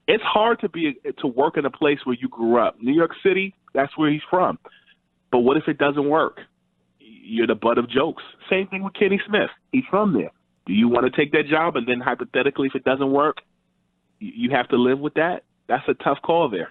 It's 0.08 0.24
hard 0.24 0.60
to 0.62 0.70
be 0.70 0.96
to 1.20 1.28
work 1.28 1.58
in 1.58 1.65
a 1.65 1.72
place 1.72 2.00
where 2.04 2.17
you 2.20 2.28
grew 2.30 2.58
up. 2.60 2.76
New 2.82 2.94
York 2.94 3.12
City, 3.24 3.54
that's 3.74 3.96
where 3.98 4.12
he's 4.12 4.22
from. 4.30 4.58
But 5.32 5.39
what 5.39 5.58
if 5.58 5.67
it 5.67 5.78
doesn't 5.78 6.10
work? 6.10 6.39
You're 7.00 7.48
the 7.48 7.56
butt 7.56 7.78
of 7.78 7.89
jokes. 7.89 8.24
Same 8.50 8.67
thing 8.67 8.84
with 8.84 8.94
Kenny 8.94 9.20
Smith. 9.28 9.50
He's 9.72 9.84
from 9.89 10.13
there. 10.13 10.32
Do 10.65 10.74
you 10.74 10.89
want 10.89 11.12
to 11.12 11.15
take 11.15 11.32
that 11.32 11.48
job? 11.50 11.76
And 11.76 11.88
then 11.88 12.00
hypothetically, 12.00 12.67
if 12.67 12.76
it 12.76 12.84
doesn't 12.84 13.12
work, 13.12 13.38
you 14.20 14.52
have 14.52 14.67
to 14.70 14.76
live 14.76 15.00
with 15.00 15.15
that. 15.15 15.44
That's 15.67 15.88
a 15.88 15.94
tough 15.94 16.17
call 16.24 16.50
there. 16.50 16.70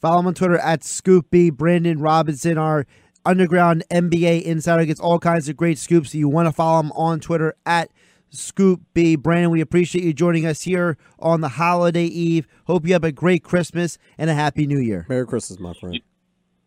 Follow 0.00 0.20
him 0.20 0.26
on 0.28 0.34
Twitter 0.34 0.58
at 0.58 0.84
Scoop 0.84 1.30
B. 1.30 1.50
Brandon 1.50 1.98
Robinson, 1.98 2.56
our 2.58 2.86
underground 3.24 3.84
NBA 3.90 4.42
insider, 4.42 4.84
gets 4.84 5.00
all 5.00 5.18
kinds 5.18 5.48
of 5.48 5.56
great 5.56 5.78
scoops. 5.78 6.12
So 6.12 6.18
you 6.18 6.28
want 6.28 6.46
to 6.46 6.52
follow 6.52 6.80
him 6.80 6.92
on 6.92 7.20
Twitter 7.20 7.54
at 7.66 7.90
Scoop 8.30 8.82
B. 8.94 9.16
Brandon, 9.16 9.50
we 9.50 9.60
appreciate 9.60 10.04
you 10.04 10.12
joining 10.12 10.46
us 10.46 10.62
here 10.62 10.96
on 11.18 11.40
the 11.40 11.48
holiday 11.48 12.04
eve. 12.04 12.46
Hope 12.66 12.86
you 12.86 12.92
have 12.92 13.04
a 13.04 13.12
great 13.12 13.42
Christmas 13.42 13.98
and 14.16 14.30
a 14.30 14.34
happy 14.34 14.66
new 14.66 14.78
year. 14.78 15.06
Merry 15.08 15.26
Christmas, 15.26 15.58
my 15.58 15.72
friend. 15.74 16.00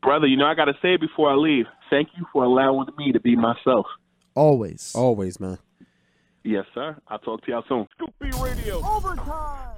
Brother, 0.02 0.26
you 0.26 0.36
know 0.36 0.46
I 0.46 0.56
got 0.56 0.66
to 0.66 0.74
say 0.82 0.98
before 0.98 1.30
I 1.30 1.36
leave, 1.36 1.66
thank 1.90 2.10
you 2.18 2.26
for 2.34 2.44
allowing 2.44 2.88
me 2.98 3.12
to 3.12 3.20
be 3.20 3.36
myself. 3.36 3.86
Always. 4.36 4.94
Always, 4.96 5.40
man. 5.40 5.60
Yes, 6.44 6.66
sir. 6.74 6.98
I'll 7.08 7.20
talk 7.20 7.46
to 7.46 7.52
y'all 7.52 7.64
soon. 7.68 7.88
Scoop 7.96 8.14
B 8.20 8.32
Radio. 8.42 8.82
Overtime. 8.84 9.78